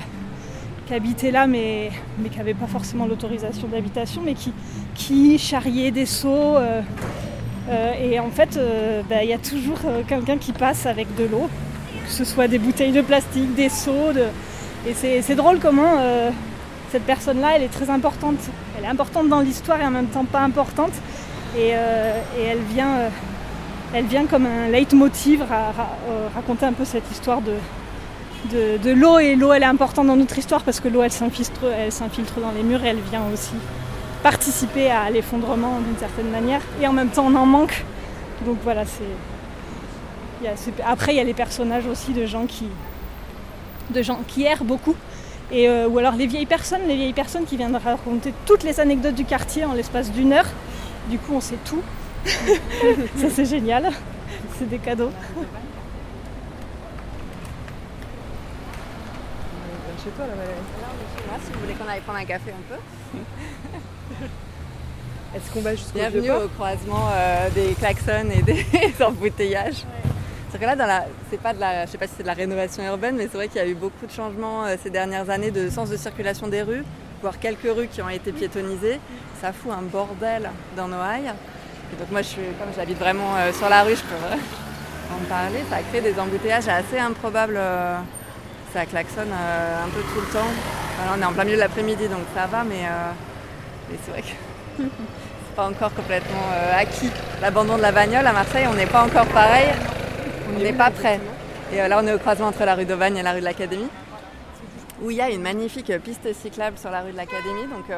qui 0.86 0.94
habitaient 0.94 1.32
là 1.32 1.48
mais, 1.48 1.90
qui 2.32 2.38
n'avaient 2.38 2.54
pas 2.54 2.68
forcément 2.68 3.08
l'autorisation 3.08 3.68
d'habitation 3.68 4.22
mais 4.24 4.36
qui, 4.36 4.54
qui 4.94 5.40
charriaient 5.40 5.92
des 5.92 6.06
seaux. 6.06 6.58
Euh, 6.58 6.82
et 8.02 8.20
en 8.20 8.30
fait, 8.30 8.60
bah, 9.10 9.24
il 9.24 9.30
y 9.30 9.34
a 9.34 9.38
toujours 9.38 9.78
quelqu'un 10.08 10.38
qui 10.38 10.54
passe 10.54 10.88
avec 10.88 11.14
de 11.16 11.26
l'eau, 11.26 11.48
que 12.04 12.12
ce 12.12 12.26
soit 12.26 12.48
des 12.48 12.58
bouteilles 12.58 12.92
de 12.92 13.02
plastique, 13.02 13.54
des 13.54 13.70
seaux. 13.70 14.12
Et 14.88 15.22
c'est 15.22 15.36
drôle 15.36 15.60
comment 15.60 16.00
cette 16.92 17.04
personne-là, 17.04 17.56
elle 17.56 17.64
est 17.64 17.74
très 17.74 17.90
importante. 17.90 18.40
Elle 18.78 18.86
est 18.86 18.90
importante 18.90 19.30
dans 19.30 19.42
l'histoire 19.42 19.80
et 19.82 19.86
en 19.86 19.92
même 19.92 20.08
temps 20.08 20.26
pas 20.26 20.42
importante. 20.42 20.94
Et, 21.58 21.70
et 21.70 22.44
elle 22.44 22.62
vient 22.74 23.10
elle 23.94 24.06
vient 24.06 24.26
comme 24.26 24.46
un 24.46 24.68
leitmotiv 24.70 25.42
à, 25.42 25.74
raconter 26.36 26.66
un 26.66 26.74
peu 26.74 26.86
cette 26.86 27.10
histoire 27.12 27.42
de, 27.42 27.54
de, 28.78 28.92
l'eau. 28.92 29.20
Et 29.20 29.36
l'eau, 29.36 29.52
elle 29.54 29.64
est 29.64 29.68
importante 29.68 30.08
dans 30.08 30.16
notre 30.16 30.38
histoire 30.38 30.64
parce 30.64 30.80
que 30.80 30.88
l'eau, 30.88 31.02
elle 31.02 31.12
s'infiltre, 31.12 31.66
elle 31.66 31.92
s'infiltre 31.92 32.40
dans 32.40 32.52
les 32.52 32.64
murs 32.64 32.84
et 32.84 32.90
elle 32.90 33.00
vient 33.00 33.24
aussi 33.34 33.56
participer 34.22 34.92
à 34.92 35.10
l'effondrement 35.10 35.80
d'une 35.80 35.98
certaine 35.98 36.30
manière. 36.30 36.62
Et 36.82 36.88
en 36.88 36.94
même 36.94 37.10
temps, 37.10 37.26
on 37.28 37.36
en 37.36 37.46
manque. 37.46 37.84
Donc 38.46 38.58
voilà, 38.64 38.84
c'est. 38.86 39.04
Après, 40.86 41.14
il 41.14 41.18
y 41.18 41.20
a 41.20 41.24
les 41.24 41.34
personnages 41.34 41.86
aussi 41.86 42.14
de 42.14 42.26
gens 42.26 42.46
qui, 42.46 42.68
de 43.90 44.02
gens 44.02 44.20
qui 44.28 44.44
errent 44.44 44.64
beaucoup. 44.64 44.96
Et, 45.52 45.68
euh, 45.68 45.88
ou 45.88 45.98
alors 45.98 46.16
les 46.16 46.28
vieilles 46.28 46.46
personnes, 46.46 46.82
les 46.88 46.96
vieilles 46.96 47.14
personnes 47.14 47.46
qui 47.46 47.58
viennent 47.58 47.76
raconter 47.76 48.34
toutes 48.46 48.64
les 48.64 48.80
anecdotes 48.80 49.16
du 49.16 49.26
quartier 49.26 49.66
en 49.66 49.74
l'espace 49.74 50.12
d'une 50.12 50.34
heure. 50.34 50.46
Du 51.10 51.18
coup, 51.18 51.34
on 51.34 51.42
sait 51.42 51.58
tout. 51.66 51.82
Ça, 52.26 53.30
c'est 53.34 53.46
génial. 53.46 53.92
C'est 54.58 54.70
des 54.70 54.78
cadeaux. 54.78 55.12
Chez 60.04 60.10
toi, 60.12 60.28
là, 60.28 60.34
Valérie. 60.34 61.42
si 61.46 61.52
vous 61.52 61.60
voulez 61.60 61.74
qu'on 61.74 61.88
aille 61.90 62.00
prendre 62.02 62.20
un 62.20 62.26
café, 62.26 62.52
un 62.52 62.74
peu. 62.74 62.80
Est-ce 65.36 65.52
qu'on 65.52 65.62
va 65.62 65.76
jusqu'au 65.76 66.00
Bienvenue 66.00 66.32
au 66.32 66.48
croisement 66.48 67.10
euh, 67.12 67.50
des 67.50 67.74
klaxons 67.74 68.30
et 68.32 68.42
des 68.42 68.66
embouteillages. 69.06 69.84
C'est 70.52 70.58
que 70.58 70.66
là, 70.66 71.06
c'est 71.30 71.40
pas 71.40 71.54
de 71.54 71.60
la, 71.60 71.86
je 71.86 71.92
sais 71.92 71.98
pas 72.00 72.08
si 72.08 72.14
c'est 72.18 72.24
de 72.24 72.28
la 72.28 72.34
rénovation 72.34 72.84
urbaine, 72.84 73.16
mais 73.16 73.28
c'est 73.32 73.38
vrai 73.38 73.48
qu'il 73.50 73.62
y 73.62 73.64
a 73.64 73.68
eu 73.68 73.76
beaucoup 73.76 74.08
de 74.08 74.12
changements 74.12 74.66
euh, 74.66 74.76
ces 74.82 74.90
dernières 74.90 75.30
années 75.30 75.52
de 75.52 75.70
sens 75.70 75.92
de 75.92 75.98
circulation 75.98 76.48
des 76.48 76.64
rues, 76.64 76.84
voire 77.22 77.38
quelques 77.40 77.70
rues 77.70 77.88
qui 77.88 78.02
ont 78.02 78.10
été 78.10 78.32
piétonnisées. 78.32 79.00
Ça 79.40 79.54
fout 79.54 79.72
un 79.72 79.84
bordel 79.84 80.50
dans 80.76 80.88
Noailles. 80.88 81.32
Et 81.94 82.00
donc 82.00 82.10
moi, 82.10 82.24
je 82.24 82.30
suis, 82.30 82.42
comme 82.60 82.70
j'habite 82.76 82.98
vraiment 82.98 83.36
euh, 83.38 83.54
sur 83.54 83.70
la 83.70 83.84
rue, 83.84 83.96
je 83.96 84.02
peux 84.02 84.16
en 85.14 85.24
parler. 85.30 85.60
Ça 85.70 85.78
crée 85.92 86.02
des 86.02 86.20
embouteillages 86.20 86.68
assez 86.68 86.98
improbables. 86.98 87.60
ça 88.74 88.86
klaxonne 88.88 89.32
un 89.32 89.90
peu 89.90 90.02
tout 90.02 90.22
le 90.22 90.34
temps. 90.34 90.50
on 91.16 91.22
est 91.22 91.26
en 91.26 91.34
plein 91.34 91.44
milieu 91.44 91.58
de 91.58 91.62
l'après-midi, 91.62 92.08
donc 92.08 92.22
ça 92.36 92.48
va, 92.48 92.64
mais, 92.64 92.86
mais 93.90 93.98
c'est 94.04 94.12
vrai 94.12 94.22
que 94.22 94.84
c'est 94.84 95.56
pas 95.56 95.68
encore 95.68 95.94
complètement 95.94 96.46
acquis. 96.76 97.10
L'abandon 97.42 97.78
de 97.78 97.82
la 97.82 97.92
bagnole 97.92 98.26
à 98.26 98.34
Marseille, 98.34 98.68
on 98.70 98.76
n'est 98.76 98.86
pas 98.86 99.04
encore 99.04 99.28
pareil 99.28 99.70
on 100.56 100.60
n'est 100.60 100.74
pas 100.74 100.92
prêt. 100.92 101.20
Et 101.72 101.82
euh, 101.82 101.88
là, 101.88 102.00
on 102.02 102.08
est 102.08 102.14
au 102.14 102.20
croisement 102.20 102.48
entre 102.48 102.66
la 102.66 102.76
rue 102.76 102.86
d'Aubagne 102.86 103.18
et 103.18 103.24
la 103.24 103.34
rue 103.34 103.40
de 103.40 103.46
l'Académie, 103.46 103.90
où 105.02 105.12
il 105.12 105.18
y 105.18 105.22
a 105.22 105.30
une 105.30 105.42
magnifique 105.42 105.92
piste 106.00 106.34
cyclable 106.34 106.78
sur 106.78 106.90
la 106.90 107.02
rue 107.02 107.12
de 107.12 107.18
l'Académie. 107.18 107.68
Donc, 107.72 107.90
euh, 107.90 107.98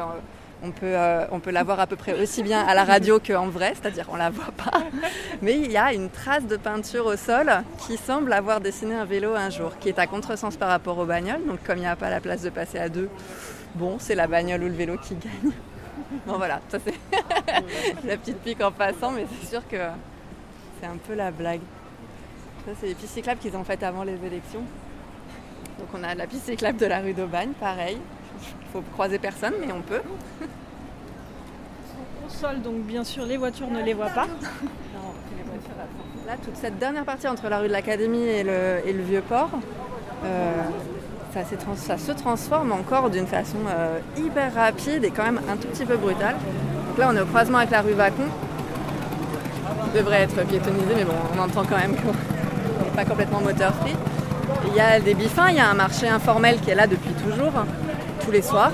on 0.64 0.70
peut, 0.70 0.86
euh, 0.86 1.26
on 1.32 1.40
peut 1.40 1.50
la 1.50 1.64
voir 1.64 1.80
à 1.80 1.86
peu 1.86 1.96
près 1.96 2.20
aussi 2.20 2.42
bien 2.42 2.64
à 2.64 2.74
la 2.74 2.84
radio 2.84 3.18
qu'en 3.18 3.48
vrai, 3.48 3.72
c'est-à-dire 3.74 4.06
on 4.12 4.16
la 4.16 4.30
voit 4.30 4.52
pas. 4.56 4.78
Mais 5.42 5.58
il 5.58 5.72
y 5.72 5.76
a 5.76 5.92
une 5.92 6.08
trace 6.08 6.46
de 6.46 6.56
peinture 6.56 7.06
au 7.06 7.16
sol 7.16 7.50
qui 7.78 7.96
semble 7.96 8.32
avoir 8.32 8.60
dessiné 8.60 8.94
un 8.94 9.04
vélo 9.04 9.34
un 9.34 9.50
jour, 9.50 9.72
qui 9.80 9.88
est 9.88 9.98
à 9.98 10.06
contresens 10.06 10.56
par 10.56 10.68
rapport 10.68 10.98
aux 10.98 11.06
bagnoles. 11.06 11.44
Donc 11.46 11.64
comme 11.64 11.78
il 11.78 11.82
n'y 11.82 11.86
a 11.86 11.96
pas 11.96 12.10
la 12.10 12.20
place 12.20 12.42
de 12.42 12.50
passer 12.50 12.78
à 12.78 12.88
deux, 12.88 13.08
bon, 13.74 13.96
c'est 13.98 14.14
la 14.14 14.28
bagnole 14.28 14.62
ou 14.62 14.68
le 14.68 14.74
vélo 14.74 14.96
qui 14.98 15.14
gagne. 15.14 15.52
Bon 16.26 16.36
voilà, 16.36 16.60
ça 16.68 16.78
c'est 16.84 16.94
la 18.06 18.16
petite 18.16 18.38
pique 18.38 18.60
en 18.60 18.70
passant, 18.70 19.12
mais 19.12 19.26
c'est 19.40 19.48
sûr 19.48 19.66
que 19.66 19.78
c'est 20.78 20.86
un 20.86 20.96
peu 20.96 21.14
la 21.14 21.30
blague. 21.30 21.60
Ça, 22.64 22.72
c'est 22.80 22.86
les 22.86 22.94
pistes 22.94 23.14
cyclables 23.14 23.40
qu'ils 23.40 23.56
ont 23.56 23.64
faites 23.64 23.82
avant 23.82 24.04
les 24.04 24.24
élections. 24.24 24.62
Donc 25.78 25.88
on 25.94 26.04
a 26.04 26.14
la 26.14 26.28
piste 26.28 26.44
cyclable 26.44 26.78
de 26.78 26.86
la 26.86 27.00
rue 27.00 27.12
d'Aubagne, 27.12 27.50
pareil. 27.58 27.98
Il 28.40 28.68
faut 28.72 28.82
croiser 28.92 29.18
personne, 29.18 29.54
mais 29.60 29.72
on 29.72 29.80
peut. 29.80 30.02
Au 32.24 32.28
sol, 32.28 32.62
donc 32.62 32.76
bien 32.82 33.02
sûr, 33.02 33.26
les 33.26 33.36
voitures 33.36 33.68
ne 33.68 33.82
les 33.82 33.94
voient 33.94 34.10
pas. 34.10 34.26
Là, 36.26 36.34
toute 36.44 36.54
cette 36.56 36.78
dernière 36.78 37.04
partie 37.04 37.26
entre 37.26 37.48
la 37.48 37.58
rue 37.58 37.66
de 37.66 37.72
l'Académie 37.72 38.22
et 38.22 38.44
le, 38.44 39.02
Vieux-Port, 39.02 39.50
euh, 40.24 40.62
ça, 41.34 41.98
se 41.98 42.12
transforme 42.12 42.70
encore 42.70 43.10
d'une 43.10 43.26
façon 43.26 43.58
euh, 43.68 43.98
hyper 44.16 44.54
rapide 44.54 45.02
et 45.02 45.10
quand 45.10 45.24
même 45.24 45.40
un 45.50 45.56
tout 45.56 45.66
petit 45.66 45.84
peu 45.84 45.96
brutale. 45.96 46.36
Donc 46.88 46.98
là, 46.98 47.10
on 47.12 47.16
est 47.16 47.20
au 47.20 47.26
croisement 47.26 47.58
avec 47.58 47.70
la 47.70 47.82
rue 47.82 47.94
Vacon. 47.94 48.22
devrait 49.92 50.22
être 50.22 50.46
piétonnisé, 50.46 50.94
mais 50.94 51.04
bon, 51.04 51.16
on 51.36 51.40
entend 51.40 51.64
quand 51.64 51.78
même 51.78 51.96
que 51.96 52.31
pas 52.92 53.04
complètement 53.04 53.40
moteur 53.40 53.74
free. 53.74 53.96
Il 54.68 54.74
y 54.74 54.80
a 54.80 55.00
des 55.00 55.14
bifins, 55.14 55.50
il 55.50 55.56
y 55.56 55.60
a 55.60 55.68
un 55.68 55.74
marché 55.74 56.08
informel 56.08 56.60
qui 56.60 56.70
est 56.70 56.74
là 56.74 56.86
depuis 56.86 57.12
toujours, 57.12 57.52
tous 58.24 58.30
les 58.30 58.42
soirs, 58.42 58.72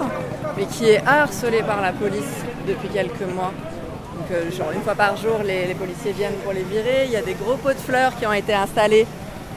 mais 0.57 0.66
qui 0.66 0.87
est 0.87 1.02
harcelé 1.07 1.62
par 1.62 1.81
la 1.81 1.92
police 1.92 2.44
depuis 2.66 2.88
quelques 2.88 3.22
mois. 3.35 3.52
Donc, 4.16 4.31
euh, 4.33 4.50
genre 4.50 4.72
une 4.72 4.83
fois 4.83 4.94
par 4.94 5.16
jour, 5.16 5.38
les, 5.44 5.74
policiers 5.74 6.12
viennent 6.12 6.37
pour 6.44 6.52
les 6.52 6.62
virer. 6.62 7.04
Il 7.07 7.12
y 7.12 7.16
a 7.16 7.22
des 7.22 7.35
gros 7.35 7.57
pots 7.57 7.72
de 7.72 7.78
fleurs 7.78 8.16
qui 8.16 8.26
ont 8.26 8.33
été 8.33 8.52
installés 8.52 9.07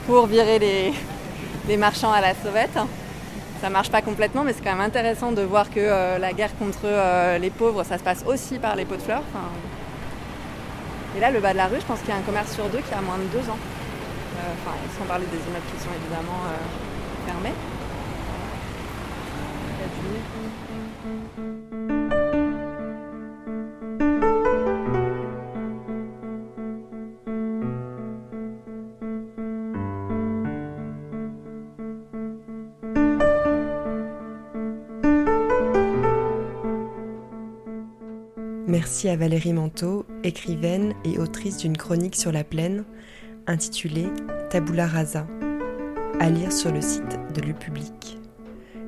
pour 0.06 0.26
virer 0.26 0.58
les, 1.68 1.76
marchands 1.76 2.12
à 2.12 2.20
la 2.20 2.34
sauvette. 2.34 2.78
Ça 3.60 3.70
marche 3.70 3.90
pas 3.90 4.02
complètement, 4.02 4.42
mais 4.42 4.52
c'est 4.52 4.62
quand 4.62 4.72
même 4.72 4.80
intéressant 4.80 5.32
de 5.32 5.42
voir 5.42 5.70
que 5.70 5.78
euh, 5.78 6.18
la 6.18 6.32
guerre 6.32 6.56
contre 6.58 6.80
euh, 6.84 7.38
les 7.38 7.50
pauvres, 7.50 7.84
ça 7.84 7.98
se 7.98 8.02
passe 8.02 8.24
aussi 8.26 8.58
par 8.58 8.76
les 8.76 8.84
pots 8.84 8.96
de 8.96 9.02
fleurs. 9.02 9.22
et 11.16 11.20
là, 11.20 11.30
le 11.30 11.40
bas 11.40 11.52
de 11.52 11.58
la 11.58 11.66
rue, 11.66 11.80
je 11.80 11.86
pense 11.86 12.00
qu'il 12.00 12.08
y 12.08 12.12
a 12.12 12.16
un 12.16 12.22
commerce 12.22 12.52
sur 12.52 12.68
deux 12.68 12.78
qui 12.80 12.94
a 12.94 13.00
moins 13.00 13.18
de 13.18 13.38
deux 13.38 13.48
ans. 13.50 13.58
Euh, 14.34 14.54
enfin, 14.54 14.76
sans 14.98 15.04
parler 15.04 15.26
des 15.26 15.36
immeubles 15.36 15.66
qui 15.74 15.82
sont 15.82 15.90
évidemment 15.94 16.40
euh, 16.46 17.26
fermés. 17.26 17.54
Merci 38.68 39.08
à 39.10 39.16
Valérie 39.16 39.52
Manteau, 39.52 40.06
écrivaine 40.24 40.94
et 41.04 41.18
autrice 41.18 41.58
d'une 41.58 41.76
chronique 41.76 42.16
sur 42.16 42.32
la 42.32 42.42
plaine, 42.42 42.84
intitulé 43.46 44.06
Tabula 44.50 44.86
Rasa, 44.86 45.26
à 46.20 46.30
lire 46.30 46.52
sur 46.52 46.72
le 46.72 46.80
site 46.80 47.18
de 47.34 47.40
Le 47.40 47.52
Public, 47.52 48.18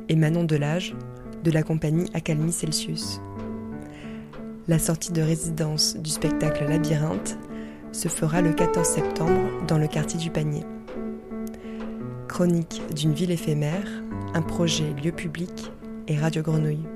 et 0.08 0.16
Manon 0.16 0.44
Delage, 0.44 0.94
de 1.42 1.50
la 1.50 1.62
compagnie 1.62 2.10
Accalmie 2.14 2.52
Celsius. 2.52 3.20
La 4.66 4.78
sortie 4.78 5.12
de 5.12 5.22
résidence 5.22 5.96
du 5.96 6.10
spectacle 6.10 6.64
Labyrinthe 6.66 7.38
se 7.92 8.08
fera 8.08 8.40
le 8.40 8.52
14 8.52 8.86
septembre 8.86 9.64
dans 9.68 9.78
le 9.78 9.86
quartier 9.86 10.18
du 10.18 10.30
Panier. 10.30 10.64
Chronique 12.28 12.82
d'une 12.94 13.12
ville 13.12 13.30
éphémère, 13.30 13.86
un 14.34 14.42
projet 14.42 14.92
lieu 15.02 15.12
public 15.12 15.70
et 16.08 16.16
Radio 16.16 16.42
Grenouille. 16.42 16.93